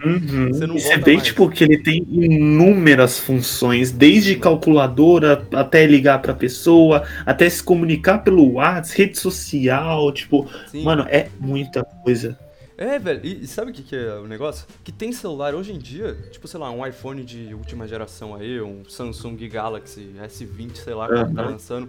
Uhum. 0.04 0.48
Você 0.48 0.66
não 0.66 0.78
você 0.78 0.88
volta 0.88 1.04
vê, 1.04 1.12
mais. 1.14 1.24
tipo, 1.24 1.48
que 1.50 1.62
ele 1.62 1.78
tem 1.78 2.06
inúmeras 2.10 3.18
funções, 3.18 3.90
desde 3.90 4.36
calculadora 4.36 5.46
até 5.52 5.86
ligar 5.86 6.20
pra 6.20 6.34
pessoa, 6.34 7.04
até 7.24 7.48
se 7.48 7.62
comunicar 7.62 8.18
pelo 8.18 8.54
WhatsApp, 8.54 9.02
rede 9.02 9.18
social, 9.18 10.10
tipo, 10.12 10.48
Sim. 10.68 10.82
mano, 10.82 11.06
é 11.08 11.28
muita 11.38 11.84
coisa. 11.84 12.38
É, 12.78 12.98
velho, 12.98 13.20
e 13.24 13.44
e 13.44 13.46
sabe 13.46 13.70
o 13.70 13.74
que, 13.74 13.82
que 13.82 13.96
é 13.96 14.14
o 14.14 14.26
negócio? 14.26 14.66
Que 14.84 14.92
tem 14.92 15.10
celular 15.10 15.54
hoje 15.54 15.72
em 15.72 15.78
dia, 15.78 16.14
tipo, 16.30 16.46
sei 16.46 16.60
lá, 16.60 16.70
um 16.70 16.86
iPhone 16.86 17.24
de 17.24 17.54
última 17.54 17.88
geração 17.88 18.34
aí, 18.34 18.60
um 18.60 18.82
Samsung 18.86 19.36
Galaxy 19.48 20.10
S20, 20.22 20.76
sei 20.76 20.94
lá, 20.94 21.08
que 21.08 21.34
tá 21.34 21.42
lançando. 21.42 21.88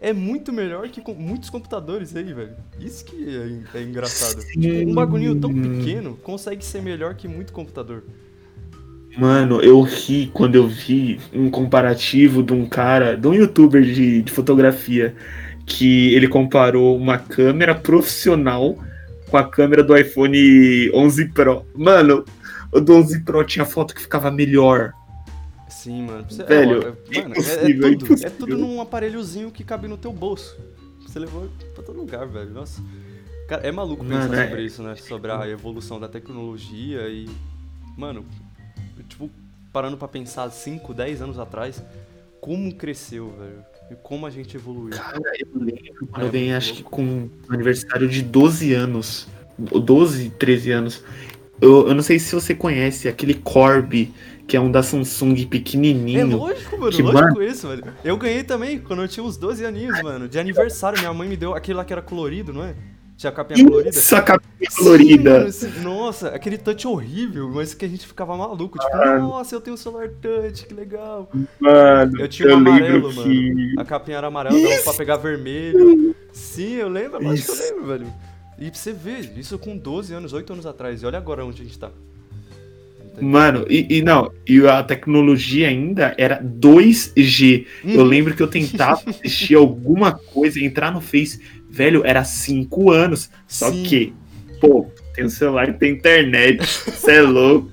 É 0.00 0.12
muito 0.12 0.52
melhor 0.52 0.88
que 0.88 1.00
com 1.00 1.14
muitos 1.14 1.50
computadores 1.50 2.14
aí, 2.16 2.32
velho. 2.32 2.56
Isso 2.80 3.04
que 3.04 3.64
é, 3.74 3.78
é 3.78 3.82
engraçado. 3.82 4.44
Tipo, 4.44 4.90
um 4.90 4.94
bagulhinho 4.94 5.40
tão 5.40 5.52
pequeno 5.52 6.16
consegue 6.16 6.64
ser 6.64 6.82
melhor 6.82 7.14
que 7.14 7.28
muito 7.28 7.52
computador. 7.52 8.02
Mano, 9.16 9.60
eu 9.60 9.80
ri 9.82 10.28
quando 10.34 10.56
eu 10.56 10.66
vi 10.66 11.20
um 11.32 11.48
comparativo 11.48 12.42
de 12.42 12.52
um 12.52 12.66
cara, 12.66 13.16
de 13.16 13.28
um 13.28 13.32
youtuber 13.32 13.82
de, 13.82 14.22
de 14.22 14.32
fotografia, 14.32 15.14
que 15.64 16.12
ele 16.12 16.26
comparou 16.26 16.96
uma 16.96 17.16
câmera 17.16 17.74
profissional 17.74 18.76
com 19.34 19.38
a 19.38 19.48
câmera 19.50 19.82
do 19.82 19.96
iPhone 19.96 20.92
11 20.94 21.28
Pro. 21.30 21.66
Mano, 21.74 22.24
o 22.70 22.78
do 22.80 22.94
11 22.94 23.24
Pro 23.24 23.42
tinha 23.42 23.64
foto 23.64 23.92
que 23.92 24.00
ficava 24.00 24.30
melhor. 24.30 24.92
Sim, 25.68 26.06
mano. 26.06 26.24
Você- 26.30 26.44
Velho, 26.44 26.94
é, 27.10 27.20
mano, 27.20 27.34
é- 27.34 27.38
é, 27.38 27.68
impossível, 27.68 27.88
é 27.88 27.96
tudo, 27.96 28.26
é 28.26 28.30
tudo 28.30 28.56
num 28.56 28.80
aparelhozinho 28.80 29.50
que 29.50 29.64
cabe 29.64 29.88
no 29.88 29.96
teu 29.98 30.12
bolso. 30.12 30.56
Você 31.02 31.18
levou 31.18 31.48
pra 31.74 31.82
todo 31.82 31.96
lugar, 31.98 32.28
velho. 32.28 32.50
Nossa. 32.50 32.80
Cara, 33.48 33.66
é 33.66 33.72
maluco 33.72 34.04
pensar 34.04 34.20
Mano, 34.28 34.34
é- 34.36 34.46
sobre 34.48 34.62
isso, 34.62 34.82
né? 34.84 34.94
Sobre 34.94 35.32
a 35.32 35.48
evolução 35.48 35.98
da 35.98 36.06
tecnologia 36.08 37.08
e. 37.08 37.28
Mano, 37.98 38.24
tipo, 39.08 39.28
parando 39.72 39.96
pra 39.96 40.06
pensar 40.06 40.48
5, 40.50 40.94
10 40.94 41.20
anos 41.20 41.40
atrás, 41.40 41.82
como 42.40 42.72
cresceu, 42.72 43.34
velho. 43.36 43.64
E 43.90 43.94
como 44.02 44.26
a 44.26 44.30
gente 44.30 44.56
evoluiu. 44.56 44.90
Cara, 44.96 45.18
eu 45.38 45.46
lembro 45.60 46.06
quando 46.10 46.22
É 46.22 46.26
eu 46.26 46.32
ganhei, 46.32 46.48
muito 46.50 46.56
acho 46.58 46.74
que 46.74 46.82
com 46.82 47.02
um 47.02 47.30
aniversário 47.48 48.08
de 48.08 48.22
12 48.22 48.72
anos. 48.72 49.28
12, 49.58 50.30
13 50.30 50.70
anos. 50.72 51.04
Eu, 51.60 51.88
eu 51.88 51.94
não 51.94 52.02
sei 52.02 52.18
se 52.18 52.34
você 52.34 52.54
conhece 52.54 53.08
aquele 53.08 53.34
Corby, 53.34 54.12
que 54.48 54.56
é 54.56 54.60
um 54.60 54.70
da 54.70 54.82
Samsung 54.82 55.40
É 55.42 55.46
pequenininho. 55.46 56.36
lógico, 56.38 56.78
mano. 56.78 56.92
Que 56.92 57.02
lógico 57.02 57.34
mano. 57.34 57.42
isso, 57.42 57.68
velho. 57.68 57.84
Eu 58.04 58.16
ganhei 58.16 58.42
também 58.42 58.78
quando 58.78 59.02
eu 59.02 59.08
tinha 59.08 59.24
uns 59.24 59.36
12 59.36 59.64
aninhos, 59.64 60.02
mano. 60.02 60.28
De 60.28 60.38
aniversário. 60.38 60.98
Minha 60.98 61.12
mãe 61.14 61.28
me 61.28 61.36
deu 61.36 61.54
aquele 61.54 61.76
lá 61.78 61.84
que 61.84 61.92
era 61.92 62.02
colorido, 62.02 62.52
não 62.52 62.64
é? 62.64 62.74
Tinha 63.16 63.30
a 63.30 63.32
capinha 63.34 63.64
colorida. 63.64 63.90
Isso, 63.90 64.16
a 64.16 64.22
capinha 64.22 64.70
Sim, 64.70 64.76
colorida. 64.82 65.38
mano, 65.38 65.52
sim. 65.52 65.80
nossa, 65.82 66.28
aquele 66.30 66.58
touch 66.58 66.86
horrível, 66.88 67.48
mas 67.48 67.72
que 67.72 67.84
a 67.84 67.88
gente 67.88 68.04
ficava 68.06 68.36
maluco. 68.36 68.76
Tipo, 68.78 68.96
Ah. 68.96 69.18
nossa, 69.20 69.54
eu 69.54 69.60
tenho 69.60 69.74
um 69.74 69.76
celular 69.76 70.08
touch, 70.20 70.66
que 70.66 70.74
legal. 70.74 71.30
Mano, 71.60 72.20
Eu 72.20 72.28
tinha 72.28 72.48
um 72.48 72.56
amarelo, 72.56 73.14
mano. 73.14 73.22
que. 73.30 73.74
A 73.78 73.84
capinha 73.84 74.16
era 74.18 74.26
amarela, 74.26 74.58
dava 74.60 74.82
pra 74.82 74.94
pegar 74.94 75.16
vermelho. 75.16 76.14
Sim, 76.32 76.72
eu 76.74 76.88
lembro, 76.88 77.22
lógico 77.22 77.52
que 77.54 77.62
eu 77.62 77.66
lembro, 77.66 77.86
velho. 77.86 78.06
E 78.58 78.70
pra 78.70 78.74
você 78.78 78.92
ver, 78.92 79.32
isso 79.36 79.58
com 79.58 79.76
12 79.76 80.12
anos, 80.12 80.32
8 80.32 80.52
anos 80.52 80.66
atrás. 80.66 81.02
E 81.02 81.06
olha 81.06 81.18
agora 81.18 81.44
onde 81.44 81.62
a 81.62 81.64
gente 81.64 81.78
tá. 81.78 81.90
Entendeu? 83.00 83.28
Mano, 83.28 83.64
e, 83.68 83.98
e 83.98 84.02
não, 84.02 84.30
e 84.46 84.66
a 84.66 84.82
tecnologia 84.82 85.68
ainda 85.68 86.14
era 86.18 86.40
2G. 86.42 87.66
Eu 87.84 88.00
Uhum. 88.00 88.04
lembro 88.08 88.34
que 88.34 88.42
eu 88.42 88.48
tentava 88.48 89.00
assistir 89.08 89.54
alguma 89.54 90.12
coisa, 90.12 90.58
entrar 90.60 90.90
no 90.92 91.00
Face, 91.00 91.40
velho, 91.74 92.02
era 92.04 92.24
5 92.24 92.90
anos. 92.90 93.30
Só 93.46 93.70
Sim. 93.70 93.82
que, 93.82 94.14
pô, 94.60 94.86
tem 95.14 95.24
um 95.24 95.30
celular 95.30 95.68
e 95.68 95.72
tem 95.74 95.92
internet. 95.92 96.64
Você 96.64 97.12
é 97.12 97.22
louco. 97.22 97.70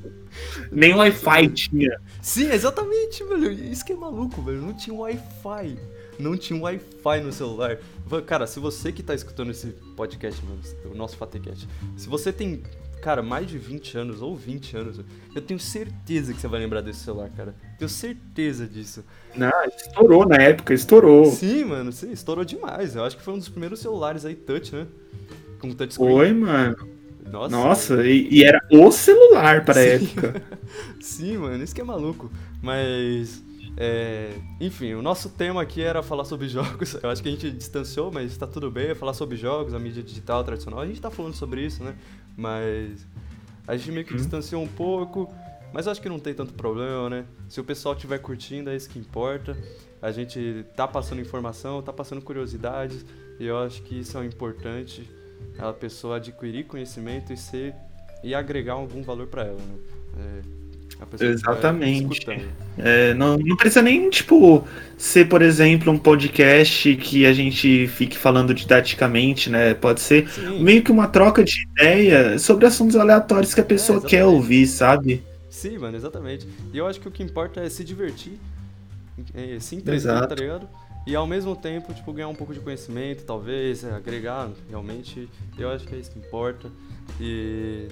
Nem 0.71 0.93
Wi-Fi 0.93 1.47
tinha. 1.49 1.99
Sim, 2.21 2.49
exatamente, 2.51 3.23
velho. 3.23 3.51
Isso 3.51 3.85
que 3.85 3.93
é 3.93 3.95
maluco, 3.95 4.41
velho. 4.41 4.61
Não 4.61 4.73
tinha 4.73 4.95
Wi-Fi. 4.95 5.77
Não 6.17 6.37
tinha 6.37 6.59
Wi-Fi 6.61 7.21
no 7.21 7.31
celular. 7.31 7.77
Cara, 8.25 8.45
se 8.45 8.59
você 8.59 8.91
que 8.91 9.01
tá 9.01 9.15
escutando 9.15 9.51
esse 9.51 9.67
podcast, 9.95 10.43
mano, 10.45 10.59
o 10.91 10.95
nosso 10.95 11.17
Fatecast, 11.17 11.67
se 11.97 12.07
você 12.07 12.31
tem, 12.31 12.61
cara, 13.01 13.21
mais 13.21 13.47
de 13.47 13.57
20 13.57 13.97
anos 13.97 14.21
ou 14.21 14.35
20 14.35 14.77
anos, 14.77 15.01
eu 15.35 15.41
tenho 15.41 15.59
certeza 15.59 16.33
que 16.33 16.39
você 16.39 16.47
vai 16.47 16.59
lembrar 16.59 16.81
desse 16.81 16.99
celular, 16.99 17.29
cara. 17.35 17.55
Tenho 17.77 17.89
certeza 17.89 18.67
disso. 18.67 19.03
Não, 19.35 19.51
estourou 19.65 20.27
na 20.27 20.37
época, 20.37 20.73
estourou. 20.73 21.25
Sim, 21.25 21.65
mano, 21.65 21.91
sim, 21.91 22.11
estourou 22.11 22.45
demais. 22.45 22.95
Eu 22.95 23.03
acho 23.03 23.17
que 23.17 23.23
foi 23.23 23.33
um 23.33 23.37
dos 23.37 23.49
primeiros 23.49 23.79
celulares 23.79 24.23
aí 24.23 24.35
touch, 24.35 24.73
né? 24.73 24.87
Com 25.59 25.71
touchscreen. 25.71 26.09
Foi, 26.09 26.33
mano. 26.33 26.77
Nossa, 27.31 27.55
Nossa 27.55 28.07
e, 28.07 28.27
e, 28.29 28.43
era 28.43 28.61
o 28.71 28.91
celular 28.91 29.63
para 29.63 29.79
a 29.79 29.83
época. 29.83 30.41
Sim, 30.99 31.37
mano, 31.37 31.63
isso 31.63 31.73
que 31.73 31.81
é 31.81 31.83
maluco. 31.83 32.29
Mas, 32.61 33.41
é, 33.77 34.33
enfim, 34.59 34.93
o 34.93 35.01
nosso 35.01 35.29
tema 35.29 35.61
aqui 35.61 35.81
era 35.81 36.03
falar 36.03 36.25
sobre 36.25 36.47
jogos. 36.47 36.95
Eu 37.01 37.09
acho 37.09 37.21
que 37.23 37.29
a 37.29 37.31
gente 37.31 37.49
distanciou, 37.51 38.11
mas 38.11 38.31
está 38.31 38.45
tudo 38.45 38.69
bem. 38.69 38.89
É 38.89 38.95
falar 38.95 39.13
sobre 39.13 39.37
jogos, 39.37 39.73
a 39.73 39.79
mídia 39.79 40.03
digital 40.03 40.43
tradicional. 40.43 40.81
A 40.81 40.85
gente 40.85 40.97
está 40.97 41.09
falando 41.09 41.33
sobre 41.33 41.65
isso, 41.65 41.83
né? 41.83 41.95
Mas 42.35 43.07
a 43.67 43.75
gente 43.77 43.91
meio 43.91 44.05
que 44.05 44.13
hum. 44.13 44.17
distanciou 44.17 44.61
um 44.61 44.67
pouco. 44.67 45.33
Mas 45.73 45.85
eu 45.85 45.93
acho 45.93 46.01
que 46.01 46.09
não 46.09 46.19
tem 46.19 46.33
tanto 46.33 46.53
problema, 46.53 47.09
né? 47.09 47.25
Se 47.47 47.61
o 47.61 47.63
pessoal 47.63 47.95
estiver 47.95 48.19
curtindo, 48.19 48.69
é 48.69 48.75
isso 48.75 48.89
que 48.89 48.99
importa. 48.99 49.57
A 50.01 50.11
gente 50.11 50.65
tá 50.75 50.85
passando 50.87 51.21
informação, 51.21 51.81
tá 51.81 51.93
passando 51.93 52.21
curiosidades. 52.21 53.05
E 53.39 53.45
eu 53.45 53.57
acho 53.57 53.81
que 53.83 53.99
isso 53.99 54.17
é 54.17 54.25
importante 54.25 55.09
a 55.57 55.71
pessoa 55.71 56.17
adquirir 56.17 56.65
conhecimento 56.65 57.31
e 57.31 57.37
ser 57.37 57.73
e 58.23 58.35
agregar 58.35 58.73
algum 58.73 59.01
valor 59.01 59.27
para 59.27 59.43
ela, 59.43 59.57
né? 59.57 59.79
É, 60.17 60.60
Exatamente. 61.19 62.27
É, 62.77 63.13
não, 63.13 63.37
não 63.37 63.57
precisa 63.57 63.81
nem, 63.81 64.09
tipo, 64.09 64.65
ser, 64.97 65.27
por 65.27 65.41
exemplo, 65.41 65.91
um 65.91 65.97
podcast 65.97 66.95
que 66.95 67.25
a 67.25 67.33
gente 67.33 67.87
fique 67.87 68.17
falando 68.17 68.53
didaticamente, 68.53 69.49
né? 69.49 69.73
Pode 69.73 70.01
ser 70.01 70.29
Sim. 70.29 70.63
meio 70.63 70.83
que 70.83 70.91
uma 70.91 71.07
troca 71.07 71.43
de 71.43 71.53
ideia 71.71 72.37
sobre 72.39 72.65
assuntos 72.65 72.95
aleatórios 72.95 73.53
que 73.53 73.61
a 73.61 73.65
pessoa 73.65 73.99
é, 73.99 74.07
quer 74.07 74.25
ouvir, 74.25 74.67
sabe? 74.67 75.23
Sim, 75.49 75.77
mano, 75.77 75.97
exatamente. 75.97 76.47
E 76.73 76.77
eu 76.77 76.87
acho 76.87 76.99
que 76.99 77.07
o 77.07 77.11
que 77.11 77.23
importa 77.23 77.61
é 77.61 77.69
se 77.69 77.83
divertir, 77.83 78.33
é, 79.33 79.59
se 79.59 79.75
entreter, 79.75 80.27
tá 80.27 80.35
ligado? 80.35 80.67
E 81.05 81.15
ao 81.15 81.25
mesmo 81.25 81.55
tempo, 81.55 81.93
tipo, 81.93 82.13
ganhar 82.13 82.27
um 82.27 82.35
pouco 82.35 82.53
de 82.53 82.59
conhecimento, 82.59 83.23
talvez, 83.23 83.83
é, 83.83 83.91
agregar, 83.91 84.49
realmente, 84.69 85.27
eu 85.57 85.69
acho 85.69 85.87
que 85.87 85.95
é 85.95 85.97
isso 85.97 86.11
que 86.11 86.19
importa. 86.19 86.69
E. 87.19 87.87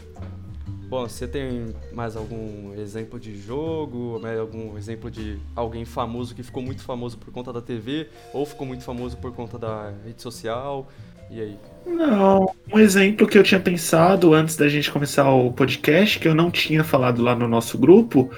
Bom, 0.90 1.08
você 1.08 1.28
tem 1.28 1.68
mais 1.94 2.16
algum 2.16 2.74
exemplo 2.74 3.20
de 3.20 3.40
jogo, 3.40 4.20
algum 4.40 4.76
exemplo 4.76 5.12
de 5.12 5.38
alguém 5.56 5.86
famoso 5.86 6.34
que 6.34 6.42
ficou 6.42 6.64
muito 6.64 6.82
famoso 6.82 7.16
por 7.16 7.32
conta 7.32 7.54
da 7.54 7.62
TV, 7.62 8.08
ou 8.34 8.44
ficou 8.44 8.66
muito 8.66 8.84
famoso 8.84 9.16
por 9.18 9.32
conta 9.32 9.60
da 9.60 9.94
rede 10.04 10.20
social? 10.20 10.90
E 11.30 11.40
aí? 11.40 11.60
Não, 11.86 12.52
um 12.74 12.80
exemplo 12.80 13.28
que 13.28 13.38
eu 13.38 13.44
tinha 13.44 13.60
pensado 13.60 14.34
antes 14.34 14.56
da 14.56 14.68
gente 14.68 14.92
começar 14.92 15.30
o 15.30 15.54
podcast, 15.54 16.18
que 16.18 16.28
eu 16.28 16.34
não 16.34 16.50
tinha 16.50 16.84
falado 16.84 17.22
lá 17.22 17.36
no 17.36 17.48
nosso 17.48 17.78
grupo, 17.78 18.32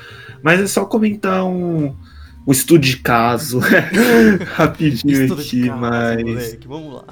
mas 0.44 0.60
é 0.60 0.68
só 0.68 0.84
comentar 0.84 1.46
um, 1.46 1.96
um 2.46 2.52
estudo 2.52 2.82
de 2.82 2.98
caso 2.98 3.62
rapidinho 4.56 5.24
estudo 5.24 5.42
aqui, 5.42 5.68
caso, 5.70 5.80
mas. 5.80 6.22
Moleque, 6.22 6.68
vamos 6.68 6.96
lá. 6.96 7.06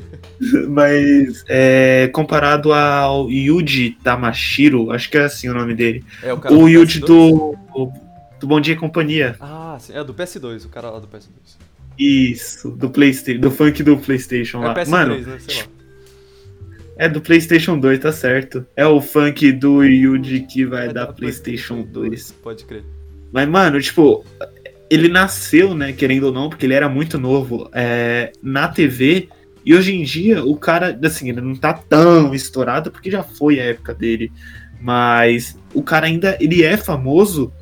Mas 0.68 1.44
é, 1.48 2.08
comparado 2.12 2.72
ao 2.72 3.30
Yuji 3.30 3.96
Tamashiro, 4.02 4.90
acho 4.90 5.10
que 5.10 5.16
é 5.16 5.24
assim 5.24 5.48
o 5.48 5.54
nome 5.54 5.74
dele. 5.74 6.04
É 6.22 6.32
o, 6.32 6.62
o 6.62 6.68
Yuji 6.68 7.00
do, 7.00 7.54
do 8.40 8.46
Bom 8.46 8.60
Dia 8.60 8.74
e 8.74 8.76
Companhia. 8.76 9.36
Ah, 9.40 9.76
sim, 9.80 9.92
é 9.94 10.02
do 10.02 10.14
PS2, 10.14 10.66
o 10.66 10.68
cara 10.68 10.90
lá 10.90 10.98
do 10.98 11.06
PS2. 11.06 11.28
Isso, 11.98 12.70
do 12.70 12.90
PlayStation, 12.90 13.40
do 13.40 13.50
funk 13.50 13.82
do 13.82 13.96
PlayStation 13.96 14.62
é 14.64 14.66
lá. 14.68 14.74
PS3, 14.74 14.88
Mano, 14.88 15.18
né? 15.18 15.38
Sei 15.38 15.62
lá. 15.62 15.68
É 16.96 17.08
do 17.08 17.20
PlayStation 17.20 17.78
2, 17.78 17.98
tá 17.98 18.12
certo. 18.12 18.64
É 18.76 18.86
o 18.86 19.00
funk 19.00 19.50
do 19.52 19.82
Yuji 19.82 20.40
que 20.40 20.64
vai 20.64 20.88
é 20.88 20.92
dar 20.92 21.08
PlayStation 21.08 21.82
2. 21.82 22.32
Pode 22.42 22.64
crer. 22.64 22.84
Mas, 23.32 23.48
mano, 23.48 23.80
tipo, 23.80 24.24
ele 24.88 25.08
nasceu, 25.08 25.74
né, 25.74 25.92
querendo 25.92 26.24
ou 26.24 26.32
não, 26.32 26.48
porque 26.48 26.66
ele 26.66 26.74
era 26.74 26.88
muito 26.88 27.18
novo, 27.18 27.68
é, 27.72 28.30
na 28.40 28.68
TV. 28.68 29.28
E 29.64 29.74
hoje 29.74 29.94
em 29.94 30.02
dia, 30.02 30.44
o 30.44 30.56
cara, 30.56 30.98
assim, 31.02 31.28
ele 31.30 31.40
não 31.40 31.54
tá 31.54 31.72
tão 31.72 32.34
estourado, 32.34 32.90
porque 32.90 33.10
já 33.10 33.22
foi 33.22 33.58
a 33.58 33.64
época 33.64 33.94
dele. 33.94 34.30
Mas 34.80 35.56
o 35.72 35.82
cara 35.82 36.06
ainda, 36.06 36.36
ele 36.38 36.62
é 36.62 36.76
famoso 36.76 37.52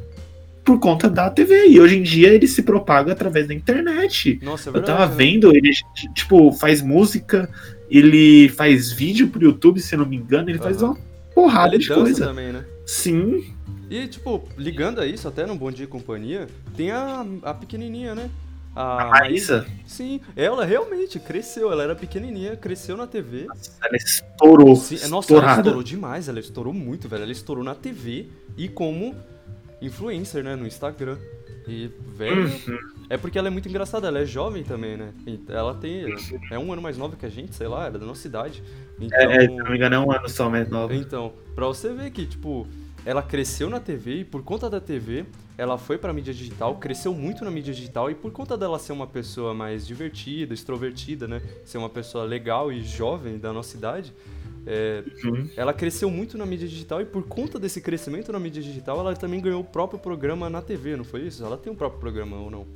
por 0.65 0.79
conta 0.79 1.09
da 1.09 1.31
TV. 1.31 1.69
E 1.69 1.81
hoje 1.81 1.99
em 1.99 2.03
dia 2.03 2.31
ele 2.31 2.49
se 2.49 2.63
propaga 2.63 3.13
através 3.13 3.47
da 3.47 3.55
internet. 3.55 4.41
Nossa, 4.43 4.71
é 4.71 4.73
verdade, 4.73 4.93
Eu 4.93 4.97
tava 4.99 5.11
né? 5.11 5.17
vendo, 5.17 5.55
ele, 5.55 5.71
tipo, 6.15 6.53
faz 6.53 6.83
música, 6.83 7.49
ele 7.91 8.49
faz 8.49 8.91
vídeo 8.91 9.29
pro 9.29 9.45
YouTube, 9.45 9.81
se 9.81 9.97
não 9.97 10.07
me 10.07 10.17
engano, 10.17 10.51
ele 10.51 10.59
uhum. 10.59 10.65
faz 10.65 10.83
uma 10.83 10.97
porrada 11.35 11.75
ele 11.75 11.85
de 11.85 11.89
coisa. 11.93 12.27
também, 12.27 12.53
né? 12.53 12.65
Sim. 12.87 13.45
E, 13.91 14.07
tipo, 14.07 14.43
ligando 14.57 15.01
a 15.01 15.07
isso, 15.07 15.29
até 15.29 15.47
no 15.47 15.55
Bom 15.55 15.71
Dia 15.71 15.85
e 15.85 15.89
Companhia, 15.89 16.47
tem 16.77 16.91
a, 16.91 17.25
a 17.43 17.55
pequenininha, 17.55 18.15
né? 18.15 18.31
A, 18.75 19.03
a 19.03 19.07
Maísa? 19.09 19.67
Sim, 19.87 20.21
ela 20.35 20.65
realmente 20.65 21.19
cresceu, 21.21 21.71
ela 21.71 21.83
era 21.83 21.95
pequenininha, 21.95 22.57
cresceu 22.57 22.97
na 22.97 23.07
TV. 23.07 23.45
Nossa, 23.45 23.73
ela 23.83 23.97
estourou. 23.97 24.77
Sim, 24.77 25.09
nossa, 25.09 25.35
ela 25.35 25.57
estourou 25.57 25.83
demais, 25.83 26.29
ela 26.29 26.41
estourou 26.41 26.73
muito, 26.73 27.09
velho. 27.09 27.23
Ela 27.23 27.33
estourou 27.33 27.63
na 27.63 27.75
TV 27.75 28.29
e 28.57 28.69
como 28.69 29.15
influencer, 29.81 30.43
né, 30.43 30.57
no 30.57 30.67
Instagram. 30.67 31.19
E, 31.67 31.91
velho, 32.17 32.49
uhum. 32.49 32.79
é 33.09 33.17
porque 33.17 33.39
ela 33.39 33.47
é 33.47 33.51
muito 33.51 33.69
engraçada, 33.69 34.09
ela 34.09 34.19
é 34.19 34.27
jovem 34.27 34.65
também, 34.65 34.97
né? 34.97 35.13
Ela 35.49 35.75
tem. 35.75 36.05
É 36.51 36.59
um 36.59 36.73
ano 36.73 36.83
mais 36.83 36.99
nova 36.99 37.15
que 37.15 37.25
a 37.25 37.29
gente, 37.29 37.55
sei 37.55 37.69
lá, 37.69 37.87
era 37.87 37.99
da 37.99 38.07
nossa 38.07 38.27
idade. 38.27 38.63
Então, 39.01 39.19
é, 39.19 39.37
é, 39.37 39.41
se 39.43 39.47
não 39.49 39.71
me 39.71 39.77
engano, 39.77 39.95
é 39.95 39.99
um 39.99 40.11
ano 40.11 40.29
só 40.29 40.51
mais 40.51 40.69
nova. 40.69 40.95
Então, 40.95 41.33
pra 41.55 41.67
você 41.67 41.93
ver 41.93 42.11
que, 42.11 42.27
tipo, 42.27 42.67
ela 43.05 43.23
cresceu 43.23 43.71
na 43.71 43.79
TV 43.79 44.21
e 44.21 44.25
por 44.25 44.43
conta 44.43 44.69
da 44.69 44.81
TV, 44.81 45.25
ela 45.57 45.77
foi 45.79 45.99
para 45.99 46.13
mídia 46.13 46.33
digital, 46.33 46.77
cresceu 46.77 47.13
muito 47.13 47.45
na 47.45 47.51
mídia 47.51 47.73
digital 47.73 48.11
e 48.11 48.15
por 48.15 48.31
conta 48.33 48.57
dela 48.57 48.79
ser 48.79 48.93
uma 48.93 49.07
pessoa 49.07 49.53
mais 49.53 49.87
divertida, 49.87 50.55
extrovertida, 50.55 51.29
né, 51.29 51.43
ser 51.65 51.79
uma 51.79 51.91
pessoa 51.91 52.25
legal 52.25 52.73
e 52.73 52.83
jovem 52.83 53.39
da 53.39 53.53
nossa 53.53 53.77
idade, 53.77 54.13
é, 54.67 55.03
uhum. 55.25 55.49
ela 55.57 55.73
cresceu 55.73 56.09
muito 56.11 56.39
na 56.39 56.47
mídia 56.47 56.69
digital 56.69 57.01
e 57.01 57.05
por 57.05 57.25
conta 57.25 57.59
desse 57.59 57.81
crescimento 57.81 58.33
na 58.33 58.39
mídia 58.39 58.63
digital, 58.63 59.01
ela 59.01 59.15
também 59.15 59.41
ganhou 59.41 59.61
o 59.61 59.65
próprio 59.65 59.99
programa 59.99 60.49
na 60.49 60.63
TV, 60.63 60.97
não 60.97 61.05
foi 61.05 61.23
isso? 61.23 61.45
Ela 61.45 61.57
tem 61.57 61.73
um 61.73 61.77
próprio 61.77 62.01
programa 62.01 62.37
ou 62.37 62.51
não? 62.51 62.67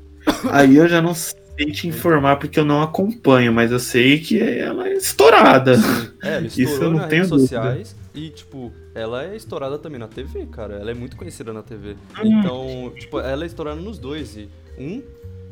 Aí 0.50 0.76
eu 0.76 0.88
já 0.88 1.00
não 1.00 1.14
sei 1.14 1.70
te 1.72 1.86
informar 1.86 2.36
porque 2.36 2.58
eu 2.58 2.64
não 2.64 2.82
acompanho, 2.82 3.52
mas 3.52 3.70
eu 3.70 3.78
sei 3.78 4.18
que 4.18 4.40
ela 4.40 4.88
é 4.88 4.94
estourada. 4.94 5.76
Sim. 5.76 6.10
É, 6.22 6.36
ela 6.36 6.46
estourou 6.46 6.48
isso 6.74 6.82
eu 6.82 6.90
não 6.90 6.98
nas 6.98 7.08
tenho 7.08 7.22
redes 7.22 7.30
dúvida. 7.30 7.48
sociais 7.48 7.96
e, 8.14 8.30
tipo, 8.30 8.72
ela 8.96 9.24
é 9.24 9.36
estourada 9.36 9.78
também 9.78 10.00
na 10.00 10.08
TV, 10.08 10.46
cara. 10.46 10.76
Ela 10.76 10.90
é 10.90 10.94
muito 10.94 11.16
conhecida 11.16 11.52
na 11.52 11.62
TV. 11.62 11.92
Hum. 11.92 12.40
Então, 12.40 12.92
tipo, 12.98 13.20
ela 13.20 13.44
é 13.44 13.46
estourada 13.46 13.78
nos 13.80 13.98
dois. 13.98 14.36
E 14.36 14.48
um 14.78 15.02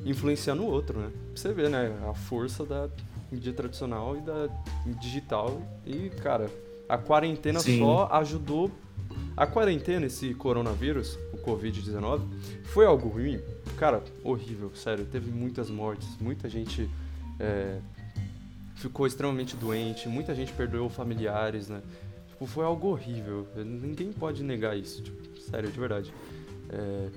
influencia 0.04 0.54
no 0.54 0.64
outro, 0.64 0.98
né? 0.98 1.10
Pra 1.10 1.36
você 1.36 1.52
ver, 1.52 1.68
né? 1.68 1.94
A 2.08 2.14
força 2.14 2.64
da 2.64 2.88
mídia 3.30 3.52
tradicional 3.52 4.16
e 4.16 4.20
da 4.22 4.48
digital. 4.98 5.60
E, 5.84 6.08
cara, 6.22 6.50
a 6.88 6.96
quarentena 6.96 7.60
Sim. 7.60 7.80
só 7.80 8.08
ajudou. 8.12 8.70
A 9.36 9.46
quarentena, 9.46 10.06
esse 10.06 10.32
coronavírus, 10.34 11.18
o 11.32 11.36
Covid-19, 11.38 12.22
foi 12.64 12.86
algo 12.86 13.08
ruim? 13.08 13.40
Cara, 13.76 14.02
horrível, 14.22 14.70
sério. 14.74 15.04
Teve 15.04 15.30
muitas 15.30 15.68
mortes, 15.68 16.08
muita 16.20 16.48
gente 16.48 16.88
é, 17.38 17.78
ficou 18.76 19.06
extremamente 19.06 19.56
doente, 19.56 20.08
muita 20.08 20.34
gente 20.34 20.52
perdeu 20.52 20.88
familiares, 20.88 21.68
né? 21.68 21.82
Tipo, 22.34 22.46
foi 22.46 22.64
algo 22.64 22.88
horrível. 22.88 23.46
Ninguém 23.56 24.12
pode 24.12 24.42
negar 24.42 24.76
isso, 24.76 25.02
tipo, 25.02 25.40
sério, 25.40 25.70
de 25.70 25.78
verdade. 25.78 26.12
É... 26.68 27.08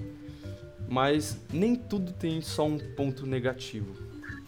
Mas 0.88 1.40
nem 1.52 1.76
tudo 1.76 2.14
tem 2.14 2.40
só 2.40 2.68
um 2.68 2.78
ponto 2.78 3.26
negativo. 3.26 3.96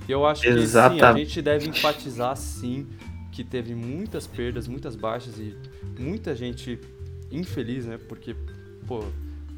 Eu 0.07 0.25
acho 0.25 0.43
que 0.43 0.67
sim, 0.67 1.01
a 1.01 1.13
gente 1.13 1.41
deve 1.41 1.67
enfatizar 1.67 2.35
sim 2.37 2.87
que 3.31 3.43
teve 3.43 3.73
muitas 3.75 4.25
perdas, 4.27 4.67
muitas 4.67 4.95
baixas 4.95 5.37
e 5.39 5.55
muita 5.99 6.35
gente 6.35 6.79
infeliz, 7.31 7.85
né? 7.85 7.97
Porque, 7.97 8.35
pô, 8.87 9.03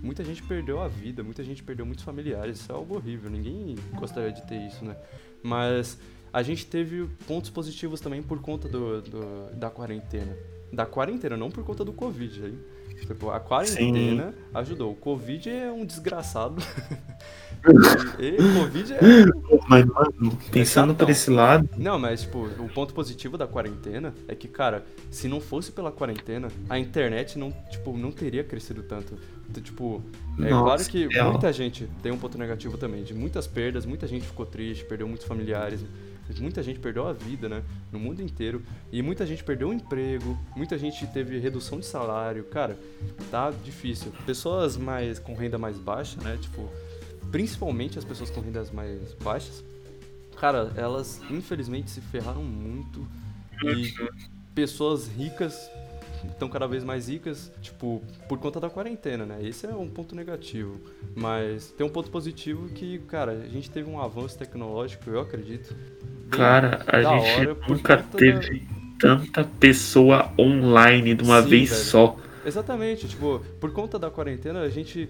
muita 0.02 0.24
gente 0.24 0.41
perdeu 0.41 0.82
a 0.82 0.88
vida, 0.88 1.24
muita 1.24 1.43
gente 1.43 1.62
perdeu 1.62 1.86
muitos 1.86 2.04
familiares. 2.06 2.60
Isso 2.60 2.71
é 2.71 2.76
algo 2.76 2.95
horrível. 2.95 3.30
Ninguém 3.30 3.76
gostaria 3.95 4.32
de 4.32 4.41
ter 4.47 4.65
isso, 4.65 4.84
né? 4.84 4.95
Mas 5.43 5.97
a 6.32 6.41
gente 6.41 6.65
teve 6.65 7.08
pontos 7.28 7.50
positivos 7.50 8.00
também 8.00 8.24
por 8.24 8.39
conta 8.39 8.67
do, 8.67 9.02
do 9.02 9.56
da 9.56 9.69
quarentena 9.69 10.36
da 10.71 10.86
quarentena, 10.86 11.36
não 11.38 11.49
por 11.49 11.63
conta 11.63 11.84
do 11.84 11.93
Covid. 11.93 12.45
Aí. 12.45 12.57
Tipo, 13.05 13.31
a 13.31 13.39
quarentena 13.39 14.31
Sim. 14.31 14.38
ajudou. 14.53 14.91
O 14.91 14.95
Covid 14.95 15.49
é 15.49 15.71
um 15.71 15.86
desgraçado. 15.86 16.62
E, 18.17 18.27
e 18.29 18.60
Covid 18.60 18.93
é. 18.93 18.99
Mas, 19.69 19.86
mano, 19.86 20.38
pensando 20.51 20.95
por 20.95 21.07
esse 21.10 21.29
lado. 21.29 21.69
Não, 21.77 21.99
mas, 21.99 22.21
tipo, 22.21 22.47
o 22.60 22.67
ponto 22.67 22.91
positivo 22.91 23.38
da 23.38 23.45
quarentena 23.45 24.15
é 24.27 24.34
que, 24.34 24.47
cara, 24.47 24.84
se 25.12 25.27
não 25.27 25.39
fosse 25.39 25.71
pela 25.71 25.91
quarentena, 25.91 26.47
a 26.67 26.79
internet 26.79 27.38
não, 27.38 27.51
tipo, 27.69 27.95
não 27.95 28.12
teria 28.12 28.43
crescido 28.43 28.81
tanto. 28.81 29.15
Então, 29.47 29.62
tipo, 29.62 30.01
é 30.39 30.49
Nossa, 30.49 30.63
claro 30.63 30.86
que 30.86 31.07
real. 31.07 31.31
muita 31.31 31.53
gente 31.53 31.88
tem 32.01 32.12
um 32.12 32.17
ponto 32.17 32.38
negativo 32.38 32.77
também, 32.77 33.03
de 33.03 33.13
muitas 33.13 33.45
perdas, 33.45 33.86
muita 33.86 34.07
gente 34.07 34.25
ficou 34.25 34.45
triste, 34.45 34.84
perdeu 34.86 35.07
muitos 35.07 35.27
familiares, 35.27 35.81
muita 36.39 36.63
gente 36.63 36.79
perdeu 36.79 37.07
a 37.07 37.13
vida, 37.13 37.49
né, 37.49 37.63
no 37.91 37.99
mundo 37.99 38.21
inteiro, 38.21 38.63
e 38.91 39.01
muita 39.01 39.25
gente 39.25 39.43
perdeu 39.43 39.69
o 39.69 39.73
emprego, 39.73 40.38
muita 40.55 40.77
gente 40.77 41.05
teve 41.07 41.38
redução 41.39 41.79
de 41.79 41.86
salário, 41.86 42.43
cara, 42.45 42.77
tá 43.29 43.51
difícil. 43.63 44.12
Pessoas 44.25 44.77
mais 44.77 45.19
com 45.19 45.34
renda 45.34 45.57
mais 45.57 45.77
baixa, 45.77 46.19
né, 46.21 46.38
tipo, 46.41 46.69
principalmente 47.31 47.99
as 47.99 48.05
pessoas 48.05 48.29
com 48.29 48.41
rendas 48.41 48.71
mais 48.71 49.13
baixas, 49.15 49.63
cara, 50.39 50.71
elas 50.75 51.21
infelizmente 51.29 51.89
se 51.89 52.01
ferraram 52.01 52.43
muito. 52.43 53.07
E 53.63 53.93
pessoas 54.55 55.07
ricas 55.07 55.69
estão 56.27 56.49
cada 56.49 56.67
vez 56.67 56.84
mais 56.84 57.07
ricas, 57.07 57.51
tipo, 57.62 58.01
por 58.27 58.38
conta 58.39 58.60
da 58.60 58.69
quarentena, 58.69 59.25
né? 59.25 59.39
Esse 59.41 59.65
é 59.65 59.69
um 59.69 59.89
ponto 59.89 60.15
negativo. 60.15 60.79
Mas 61.15 61.71
tem 61.71 61.86
um 61.86 61.89
ponto 61.89 62.10
positivo 62.10 62.69
que, 62.69 62.99
cara, 62.99 63.31
a 63.31 63.47
gente 63.47 63.69
teve 63.69 63.89
um 63.89 63.99
avanço 63.99 64.38
tecnológico, 64.38 65.10
eu 65.10 65.19
acredito. 65.19 65.75
Cara, 66.29 66.84
a 66.88 67.01
da 67.01 67.19
gente 67.19 67.69
nunca 67.69 67.97
teve 67.97 68.67
tanta 68.99 69.43
pessoa 69.43 70.31
online 70.38 71.15
de 71.15 71.23
uma 71.23 71.41
Sim, 71.41 71.49
vez 71.49 71.69
velho. 71.69 71.84
só. 71.84 72.17
Exatamente, 72.45 73.07
tipo, 73.07 73.39
por 73.60 73.71
conta 73.71 73.99
da 73.99 74.10
quarentena 74.10 74.62
a 74.62 74.69
gente 74.69 75.10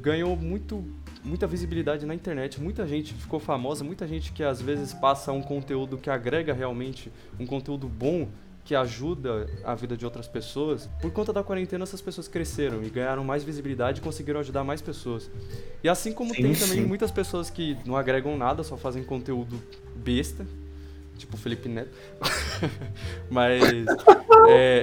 ganhou 0.00 0.36
muito 0.36 0.84
muita 1.26 1.46
visibilidade 1.46 2.06
na 2.06 2.14
internet, 2.14 2.60
muita 2.60 2.86
gente 2.86 3.12
ficou 3.12 3.40
famosa, 3.40 3.82
muita 3.82 4.06
gente 4.06 4.32
que 4.32 4.44
às 4.44 4.62
vezes 4.62 4.94
passa 4.94 5.32
um 5.32 5.42
conteúdo 5.42 5.98
que 5.98 6.08
agrega 6.08 6.52
realmente 6.52 7.10
um 7.38 7.44
conteúdo 7.44 7.88
bom 7.88 8.28
que 8.66 8.74
ajuda 8.74 9.46
a 9.64 9.74
vida 9.76 9.96
de 9.96 10.04
outras 10.04 10.26
pessoas. 10.26 10.90
Por 11.00 11.12
conta 11.12 11.32
da 11.32 11.42
quarentena 11.42 11.84
essas 11.84 12.00
pessoas 12.00 12.26
cresceram 12.26 12.82
e 12.82 12.90
ganharam 12.90 13.22
mais 13.22 13.44
visibilidade 13.44 14.00
e 14.00 14.02
conseguiram 14.02 14.40
ajudar 14.40 14.64
mais 14.64 14.82
pessoas. 14.82 15.30
E 15.84 15.88
assim 15.88 16.12
como 16.12 16.34
Sim, 16.34 16.42
tem 16.42 16.52
também 16.52 16.80
sim. 16.80 16.84
muitas 16.84 17.12
pessoas 17.12 17.48
que 17.48 17.78
não 17.86 17.96
agregam 17.96 18.36
nada, 18.36 18.64
só 18.64 18.76
fazem 18.76 19.04
conteúdo 19.04 19.62
besta, 19.94 20.44
tipo 21.16 21.36
o 21.36 21.38
Felipe 21.38 21.68
Neto. 21.68 21.90
Mas 23.30 23.62
é, 24.48 24.82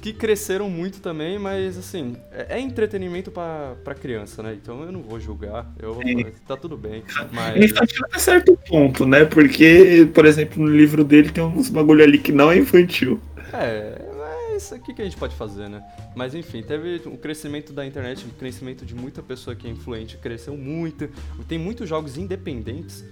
que 0.00 0.12
cresceram 0.12 0.68
muito 0.68 1.00
também, 1.00 1.38
mas 1.38 1.76
assim, 1.78 2.16
é, 2.32 2.56
é 2.56 2.60
entretenimento 2.60 3.30
pra, 3.30 3.74
pra 3.84 3.94
criança, 3.94 4.42
né? 4.42 4.54
Então 4.54 4.82
eu 4.82 4.92
não 4.92 5.02
vou 5.02 5.18
julgar, 5.20 5.70
eu, 5.78 5.94
Sim. 6.02 6.24
tá 6.46 6.56
tudo 6.56 6.76
bem. 6.76 7.02
É 7.18 7.26
Mas 7.32 7.64
infantil 7.64 8.04
até 8.06 8.18
certo 8.18 8.58
ponto, 8.68 9.06
né? 9.06 9.24
Porque, 9.24 10.08
por 10.14 10.26
exemplo, 10.26 10.62
no 10.62 10.68
livro 10.68 11.04
dele 11.04 11.30
tem 11.30 11.42
uns 11.42 11.68
bagulho 11.68 12.02
ali 12.02 12.18
que 12.18 12.32
não 12.32 12.50
é 12.50 12.58
infantil. 12.58 13.20
é, 13.52 14.00
mas 14.16 14.70
o 14.72 14.78
que, 14.78 14.94
que 14.94 15.02
a 15.02 15.04
gente 15.04 15.16
pode 15.16 15.34
fazer, 15.34 15.68
né? 15.68 15.82
Mas 16.14 16.34
enfim, 16.34 16.62
teve 16.62 17.02
o 17.06 17.16
crescimento 17.16 17.72
da 17.72 17.84
internet, 17.84 18.24
o 18.26 18.30
crescimento 18.30 18.84
de 18.84 18.94
muita 18.94 19.22
pessoa 19.22 19.56
que 19.56 19.66
é 19.66 19.70
influente, 19.70 20.16
cresceu 20.18 20.56
muito. 20.56 21.08
Tem 21.48 21.58
muitos 21.58 21.88
jogos 21.88 22.16
independentes 22.18 23.04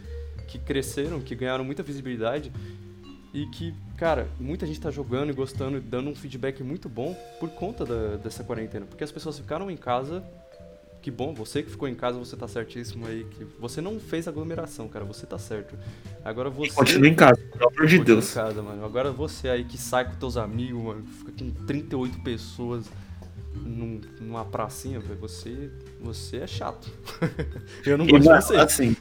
que 0.48 0.58
cresceram, 0.58 1.20
que 1.20 1.34
ganharam 1.37 1.62
muita 1.62 1.82
visibilidade 1.82 2.50
e 3.32 3.46
que, 3.46 3.72
cara, 3.96 4.26
muita 4.40 4.66
gente 4.66 4.80
tá 4.80 4.90
jogando 4.90 5.30
e 5.30 5.32
gostando 5.32 5.76
e 5.76 5.80
dando 5.80 6.08
um 6.11 6.14
feedback 6.14 6.62
muito 6.64 6.88
bom 6.88 7.14
por 7.38 7.50
conta 7.50 7.84
da- 7.84 8.16
dessa 8.16 8.42
quarentena. 8.42 8.87
Porque 8.87 9.04
as 9.04 9.12
pessoas 9.12 9.38
ficaram 9.38 9.70
em 9.70 9.76
casa. 9.76 10.24
Que 11.00 11.12
bom, 11.12 11.32
você 11.32 11.62
que 11.62 11.70
ficou 11.70 11.87
em 11.87 11.94
casa, 11.94 12.18
você 12.18 12.37
tá 12.37 12.48
certíssimo 12.48 13.06
aí. 13.06 13.24
Que 13.30 13.44
você 13.61 13.80
não 13.80 14.00
fez 14.00 14.26
aglomeração, 14.26 14.88
cara, 14.88 15.04
você 15.04 15.24
tá 15.26 15.38
certo. 15.38 15.78
Agora 16.24 16.50
você. 16.50 16.72
Continua 16.74 17.08
em 17.08 17.14
casa, 17.14 17.37
pelo 17.52 17.68
amor 17.68 17.87
de 17.87 17.98
Deus. 18.02 18.32
em 18.32 18.34
casa, 18.34 18.62
mano. 18.62 18.84
Agora 18.84 19.12
você 19.12 19.48
aí 19.48 19.62
que 19.64 19.78
sai 19.78 20.06
com 20.11 20.16
teus 20.16 20.37
amigos, 20.37 20.82
mano, 20.82 21.06
fica 21.06 21.30
com 21.32 21.50
38 21.66 22.18
pessoas 22.22 22.87
num- 23.54 24.00
numa 24.20 24.44
pracinha, 24.44 25.00
velho, 25.00 25.18
você, 25.20 25.70
você 26.00 26.38
é 26.38 26.46
chato. 26.46 26.88
Eu 27.84 27.98
não 27.98 28.04
E, 28.06 28.11
gosto 28.12 28.24
mano, 28.26 28.40
de 28.40 28.46
você. 28.46 28.56
assim, 28.56 28.96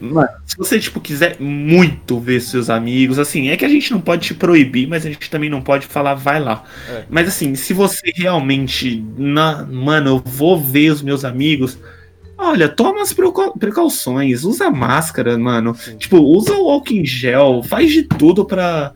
mano, 0.00 0.28
se 0.46 0.56
você, 0.56 0.78
tipo, 0.78 1.00
quiser 1.00 1.38
muito 1.40 2.18
ver 2.20 2.40
seus 2.40 2.70
amigos, 2.70 3.18
assim, 3.18 3.48
é 3.48 3.56
que 3.56 3.64
a 3.64 3.68
gente 3.68 3.90
não 3.92 4.00
pode 4.00 4.26
te 4.26 4.34
proibir, 4.34 4.86
mas 4.88 5.04
a 5.04 5.10
gente 5.10 5.28
também 5.30 5.50
não 5.50 5.62
pode 5.62 5.86
falar, 5.86 6.14
vai 6.14 6.40
lá. 6.40 6.64
É. 6.88 7.04
Mas, 7.08 7.28
assim, 7.28 7.54
se 7.54 7.72
você 7.74 8.12
realmente, 8.14 9.04
na, 9.16 9.64
mano, 9.66 10.10
eu 10.10 10.18
vou 10.24 10.58
ver 10.60 10.90
os 10.90 11.02
meus 11.02 11.24
amigos, 11.24 11.78
olha, 12.38 12.68
toma 12.68 13.02
as 13.02 13.12
precau- 13.12 13.56
precauções, 13.58 14.44
usa 14.44 14.70
máscara, 14.70 15.36
mano. 15.38 15.74
Sim. 15.74 15.96
Tipo, 15.98 16.18
usa 16.18 16.54
o 16.54 16.70
álcool 16.70 16.94
em 16.94 17.04
gel, 17.04 17.62
faz 17.62 17.90
de 17.92 18.02
tudo 18.04 18.44
pra, 18.44 18.92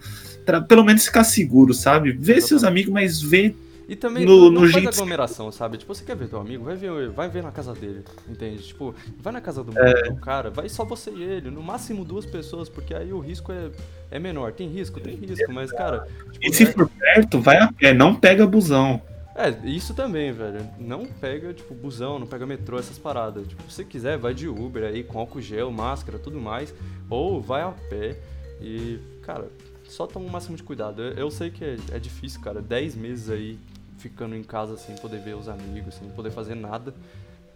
pra 0.47 0.61
pelo 0.61 0.85
menos 0.85 1.05
ficar 1.05 1.25
seguro, 1.25 1.75
sabe? 1.75 2.13
Vê 2.13 2.41
seus 2.41 2.65
amigos, 2.65 2.93
mas 2.93 3.21
vê 3.21 3.55
E 3.89 3.95
também 3.95 4.25
No- 4.25 4.45
não, 4.47 4.51
não 4.51 4.63
no 4.63 4.71
faz 4.71 4.87
aglomeração, 4.87 5.53
sabe? 5.53 5.77
Tipo, 5.77 5.95
você 5.95 6.05
quer 6.05 6.17
ver 6.17 6.29
teu 6.29 6.41
amigo, 6.41 6.65
vai 6.65 6.75
ver, 6.75 7.11
vai 7.11 7.29
ver 7.29 7.43
na 7.43 7.51
casa 7.53 7.75
dele, 7.75 8.03
entende? 8.29 8.63
Tipo, 8.63 8.95
vai 9.19 9.33
na 9.33 9.41
casa 9.41 9.63
do, 9.63 9.79
É. 9.79 10.09
do 10.11 10.17
cara, 10.17 10.51
vai 10.51 10.69
só 10.69 10.85
você 10.85 11.11
e 11.11 11.23
ele, 11.23 11.51
no 11.51 11.63
máximo 11.63 12.05
duas 12.05 12.25
pessoas, 12.25 12.69
porque 12.69 12.95
aí 12.95 13.13
o 13.13 13.19
risco 13.21 13.53
é, 13.53 13.71
é 14.11 14.19
menor. 14.19 14.53
Tem 14.53 14.69
risco? 14.69 14.99
Tem 15.01 15.15
risco, 15.15 15.53
mas, 15.53 15.71
cara... 15.71 16.07
E 16.41 16.51
tipo, 16.51 16.55
se 16.55 16.63
é- 16.63 16.67
for 16.73 16.89
perto, 16.89 17.41
vai 17.41 17.59
a 17.59 17.71
pé, 17.73 17.93
não 17.93 18.15
pega 18.15 18.47
busão. 18.47 19.03
É, 19.37 19.51
isso 19.69 19.93
também, 19.95 20.33
velho. 20.33 20.65
Não 20.79 21.05
pega, 21.07 21.53
tipo, 21.53 21.75
busão, 21.75 22.19
não 22.21 22.27
pega 22.27 22.47
metrô, 22.47 22.79
essas 22.79 22.99
paradas. 22.99 23.47
Tipo, 23.49 23.63
se 23.65 23.73
você 23.73 23.85
quiser, 23.85 24.17
vai 24.17 24.33
de 24.33 24.49
Uber 24.49 24.85
aí, 24.85 25.03
com 25.03 25.19
álcool 25.19 25.41
gel, 25.41 25.71
máscara, 25.73 26.19
tudo 26.21 26.41
mais. 26.41 26.73
Ou 27.11 27.41
vai 27.41 27.63
a 27.63 27.73
pé 27.91 28.17
e, 28.61 28.99
cara, 29.23 29.49
só 29.89 30.07
toma 30.07 30.27
o 30.27 30.31
máximo 30.31 30.57
de 30.57 30.63
cuidado. 30.63 31.03
Eu, 31.03 31.13
eu 31.15 31.31
sei 31.33 31.51
que 31.51 31.65
é, 31.65 31.77
é 31.93 31.99
difícil, 31.99 32.41
cara. 32.41 32.63
10 32.63 32.95
meses 32.95 33.29
aí 33.29 33.59
ficando 34.05 34.37
em 34.37 34.43
casa 34.43 34.77
sem 34.77 34.95
poder 34.97 35.19
ver 35.19 35.35
os 35.35 35.49
amigos, 35.49 35.95
sem 35.95 36.07
poder 36.11 36.31
fazer 36.31 36.55
nada. 36.55 36.95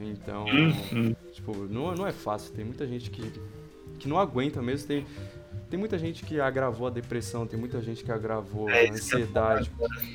Então, 0.00 0.48
Uhum. 0.48 1.14
tipo, 1.30 1.54
não, 1.66 1.94
não 1.94 2.06
é 2.06 2.12
fácil. 2.12 2.54
Tem 2.54 2.64
muita 2.64 2.86
gente 2.86 3.10
que, 3.10 3.22
que 3.98 4.08
não 4.08 4.18
aguenta 4.18 4.62
mesmo. 4.62 4.88
Tem, 4.88 5.04
tem 5.68 5.78
muita 5.78 5.98
gente 5.98 6.24
que 6.24 6.40
agravou 6.40 6.86
a 6.86 6.90
depressão, 6.90 7.46
tem 7.46 7.60
muita 7.60 7.82
gente 7.82 8.02
que 8.02 8.10
agravou 8.10 8.70
É 8.72 8.86
a 8.88 8.90
ansiedade, 8.92 9.70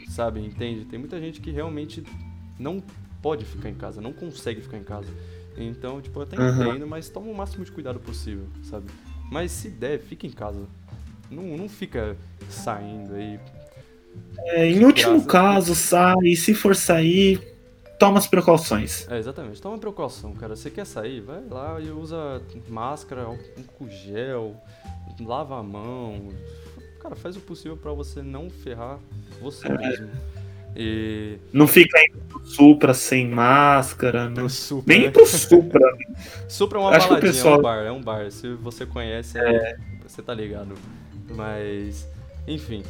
sabe? 0.09 0.39
Entende? 0.39 0.85
Tem 0.85 0.97
muita 0.97 1.19
gente 1.19 1.39
que 1.39 1.51
realmente 1.51 2.03
não 2.57 2.81
pode 3.21 3.45
ficar 3.45 3.69
em 3.69 3.75
casa, 3.75 4.01
não 4.01 4.11
consegue 4.11 4.59
ficar 4.61 4.77
em 4.77 4.83
casa. 4.83 5.09
Então, 5.55 6.01
tipo, 6.01 6.17
eu 6.17 6.23
até 6.23 6.35
Uhum. 6.35 6.61
entendo, 6.71 6.87
mas 6.87 7.09
toma 7.09 7.29
o 7.29 7.35
máximo 7.35 7.63
de 7.63 7.71
cuidado 7.71 7.99
possível, 7.99 8.47
sabe? 8.63 8.87
Mas 9.31 9.51
se 9.51 9.69
der, 9.69 9.99
fica 9.99 10.25
em 10.25 10.31
casa. 10.31 10.65
Não, 11.29 11.43
não 11.55 11.69
fica 11.69 12.17
saindo 12.49 13.13
aí. 13.13 13.39
É, 14.39 14.65
em 14.69 14.83
último 14.85 15.11
Graças 15.23 15.31
caso, 15.31 15.75
sai. 15.75 16.35
Se 16.35 16.53
for 16.53 16.75
sair, 16.75 17.39
toma 17.99 18.17
as 18.17 18.27
precauções. 18.27 19.07
É, 19.09 19.17
exatamente. 19.17 19.61
Toma 19.61 19.77
precaução, 19.77 20.33
cara. 20.33 20.55
Você 20.55 20.69
quer 20.69 20.85
sair? 20.85 21.21
Vai 21.21 21.41
lá 21.49 21.79
e 21.79 21.89
usa 21.89 22.41
máscara, 22.67 23.23
álcool 23.23 23.89
gel, 23.89 24.55
lava 25.19 25.59
a 25.59 25.63
mão. 25.63 26.29
Cara, 27.01 27.15
faz 27.15 27.35
o 27.35 27.39
possível 27.41 27.77
pra 27.77 27.91
você 27.91 28.21
não 28.21 28.49
ferrar 28.49 28.99
você 29.41 29.67
É. 29.67 29.77
mesmo. 29.77 30.09
E 30.75 31.37
Não 31.53 31.67
fica 31.67 31.99
indo 32.09 32.17
pro 32.27 32.43
Supra 32.47 32.93
sem 32.95 33.27
máscara. 33.29 34.27
Né? 34.27 34.35
pro 34.35 34.49
Supra. 34.49 34.95
Nem 34.95 35.05
né? 35.05 35.11
pro 35.11 35.25
Supra. 35.27 35.97
Supra 36.49 36.79
é 36.79 36.81
uma 36.81 36.89
Acho 36.89 37.07
baladinha, 37.09 37.31
pessoal- 37.31 37.55
é 37.55 37.59
um 37.59 37.61
bar, 37.61 37.77
é 37.85 37.91
um 37.91 38.01
bar. 38.01 38.31
Se 38.31 38.47
você 38.55 38.85
conhece, 38.85 39.37
aí, 39.39 39.75
você 40.01 40.21
tá 40.21 40.33
ligado. 40.33 40.73
Mas, 41.35 42.07
enfim, 42.47 42.83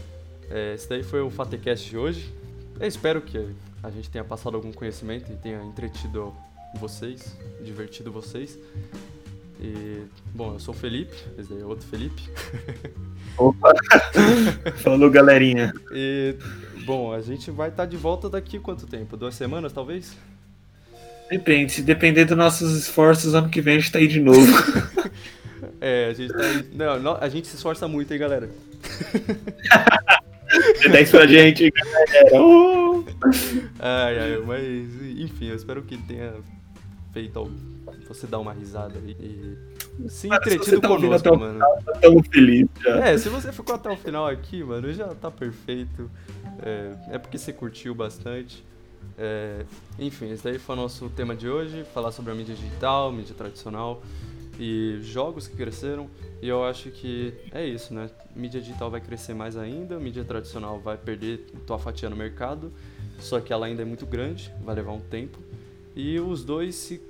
é, 0.53 0.75
esse 0.75 0.87
daí 0.87 1.01
foi 1.01 1.19
o 1.19 1.31
Fatecast 1.31 1.89
de 1.89 1.97
hoje. 1.97 2.31
Eu 2.79 2.87
espero 2.87 3.21
que 3.21 3.49
a 3.81 3.89
gente 3.89 4.07
tenha 4.07 4.23
passado 4.23 4.55
algum 4.55 4.71
conhecimento 4.71 5.31
e 5.31 5.35
tenha 5.35 5.63
entretido 5.63 6.31
vocês, 6.79 7.35
divertido 7.63 8.11
vocês. 8.11 8.59
E, 9.59 10.03
bom, 10.33 10.53
eu 10.53 10.59
sou 10.59 10.73
o 10.73 10.77
Felipe, 10.77 11.15
esse 11.39 11.49
daí 11.49 11.61
é 11.61 11.65
outro 11.65 11.87
Felipe. 11.87 12.21
Opa. 13.35 13.73
Falou, 14.77 15.09
galerinha. 15.09 15.73
E, 15.91 16.35
bom, 16.85 17.11
a 17.11 17.21
gente 17.21 17.49
vai 17.49 17.69
estar 17.69 17.87
de 17.87 17.97
volta 17.97 18.29
daqui 18.29 18.59
quanto 18.59 18.85
tempo? 18.85 19.17
Duas 19.17 19.33
semanas, 19.33 19.73
talvez? 19.73 20.15
Depende. 21.31 21.71
Se 21.71 21.81
depender 21.81 22.25
dos 22.25 22.37
nossos 22.37 22.77
esforços, 22.77 23.33
ano 23.33 23.49
que 23.49 23.59
vem 23.59 23.77
a 23.77 23.79
gente 23.79 23.91
tá 23.91 23.97
aí 23.97 24.07
de 24.07 24.19
novo. 24.19 24.39
É, 25.79 26.07
a 26.09 26.13
gente 26.13 26.31
tá 26.31 26.41
aí. 26.41 26.65
Não, 26.73 26.99
não, 26.99 27.17
a 27.19 27.27
gente 27.27 27.45
se 27.45 27.57
esforça 27.57 27.89
muito, 27.89 28.13
hein, 28.13 28.19
galera? 28.19 28.49
Dê 30.81 30.89
10 30.89 31.11
pra 31.11 31.27
gente, 31.27 31.71
galera. 31.71 32.41
Uh! 32.41 33.05
Ai, 33.79 34.19
ai, 34.19 34.37
mas 34.45 35.01
enfim, 35.17 35.47
eu 35.47 35.55
espero 35.55 35.81
que 35.81 35.97
tenha 35.97 36.33
feito 37.11 37.51
você 38.07 38.27
dar 38.27 38.39
uma 38.39 38.53
risada 38.53 38.97
aí 38.97 39.15
e 39.19 40.09
se 40.09 40.27
entretido 40.27 40.81
tá 40.81 40.87
conosco, 40.87 41.15
até 41.15 41.31
o 41.31 41.39
mano. 41.39 41.59
Tá 41.59 41.91
tão 42.01 42.23
feliz 42.23 42.67
já. 42.81 43.07
É, 43.07 43.17
se 43.17 43.29
você 43.29 43.51
ficou 43.51 43.75
até 43.75 43.89
o 43.89 43.97
final 43.97 44.27
aqui, 44.27 44.63
mano, 44.63 44.91
já 44.93 45.07
tá 45.15 45.29
perfeito. 45.29 46.09
É, 46.61 47.15
é 47.15 47.17
porque 47.17 47.37
você 47.37 47.53
curtiu 47.53 47.93
bastante. 47.93 48.63
É, 49.17 49.63
enfim, 49.99 50.31
esse 50.31 50.43
daí 50.43 50.57
foi 50.57 50.75
o 50.75 50.79
nosso 50.79 51.09
tema 51.09 51.35
de 51.35 51.47
hoje, 51.47 51.85
falar 51.93 52.11
sobre 52.11 52.31
a 52.31 52.35
mídia 52.35 52.55
digital, 52.55 53.11
mídia 53.11 53.35
tradicional 53.35 54.01
e 54.59 54.99
jogos 55.01 55.47
que 55.47 55.55
cresceram. 55.55 56.09
E 56.41 56.47
eu 56.47 56.63
acho 56.63 56.91
que 56.91 57.33
é 57.51 57.65
isso, 57.65 57.93
né? 57.93 58.09
Mídia 58.35 58.61
digital 58.61 58.91
vai 58.91 59.01
crescer 59.01 59.33
mais 59.33 59.55
ainda, 59.55 59.99
mídia 59.99 60.23
tradicional 60.23 60.79
vai 60.79 60.97
perder 60.97 61.45
tua 61.65 61.79
fatia 61.79 62.09
no 62.09 62.15
mercado, 62.15 62.71
só 63.19 63.39
que 63.39 63.53
ela 63.53 63.65
ainda 63.65 63.81
é 63.81 63.85
muito 63.85 64.05
grande, 64.05 64.51
vai 64.63 64.75
levar 64.75 64.91
um 64.91 64.99
tempo. 64.99 65.37
E 65.95 66.19
os 66.19 66.43
dois 66.43 66.75
se 66.75 67.01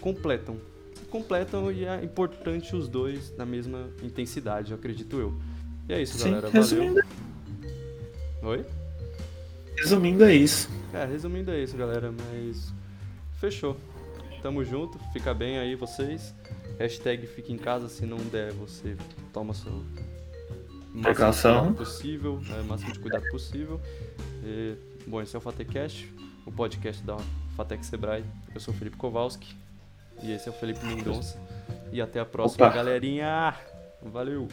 completam. 0.00 0.56
Se 0.94 1.04
completam 1.06 1.70
e 1.70 1.84
é 1.84 2.02
importante 2.02 2.74
os 2.74 2.88
dois 2.88 3.36
na 3.36 3.44
mesma 3.46 3.90
intensidade, 4.02 4.72
acredito 4.74 5.18
eu. 5.18 5.34
E 5.88 5.92
é 5.92 6.02
isso, 6.02 6.18
Sim, 6.18 6.30
galera. 6.30 6.50
resumindo, 6.50 7.00
Valeu. 8.42 8.58
Oi? 8.58 8.66
resumindo 9.76 10.24
é 10.24 10.34
isso. 10.34 10.68
É, 10.92 11.04
resumindo 11.04 11.50
é 11.50 11.62
isso, 11.62 11.76
galera, 11.76 12.12
mas 12.12 12.72
fechou. 13.38 13.76
Tamo 14.42 14.64
junto, 14.64 14.98
fica 15.12 15.34
bem 15.34 15.58
aí 15.58 15.74
vocês. 15.74 16.34
Hashtag 16.78 17.26
fica 17.26 17.52
em 17.52 17.58
casa, 17.58 17.88
se 17.88 18.06
não 18.06 18.16
der, 18.16 18.52
você 18.52 18.96
toma 19.32 19.52
seu 19.52 19.84
máximo 20.94 21.70
de 21.70 21.74
possível, 21.74 22.40
é, 22.58 22.62
máximo 22.62 22.92
de 22.92 22.98
cuidado 22.98 23.28
possível. 23.30 23.80
E, 24.42 24.76
bom, 25.06 25.20
esse 25.20 25.36
é 25.36 25.38
o 25.38 25.42
Fatecast, 25.42 26.12
o 26.46 26.52
podcast 26.52 27.02
da 27.02 27.16
Fatec 27.56 27.84
Sebrae. 27.84 28.24
Eu 28.54 28.60
sou 28.60 28.72
o 28.72 28.76
Felipe 28.76 28.96
Kowalski 28.96 29.54
e 30.22 30.32
esse 30.32 30.48
é 30.48 30.50
o 30.50 30.54
Felipe 30.54 30.84
Mendonça. 30.86 31.38
E 31.92 32.00
até 32.00 32.20
a 32.20 32.24
próxima, 32.24 32.66
Opa. 32.66 32.74
galerinha! 32.74 33.54
Valeu! 34.02 34.48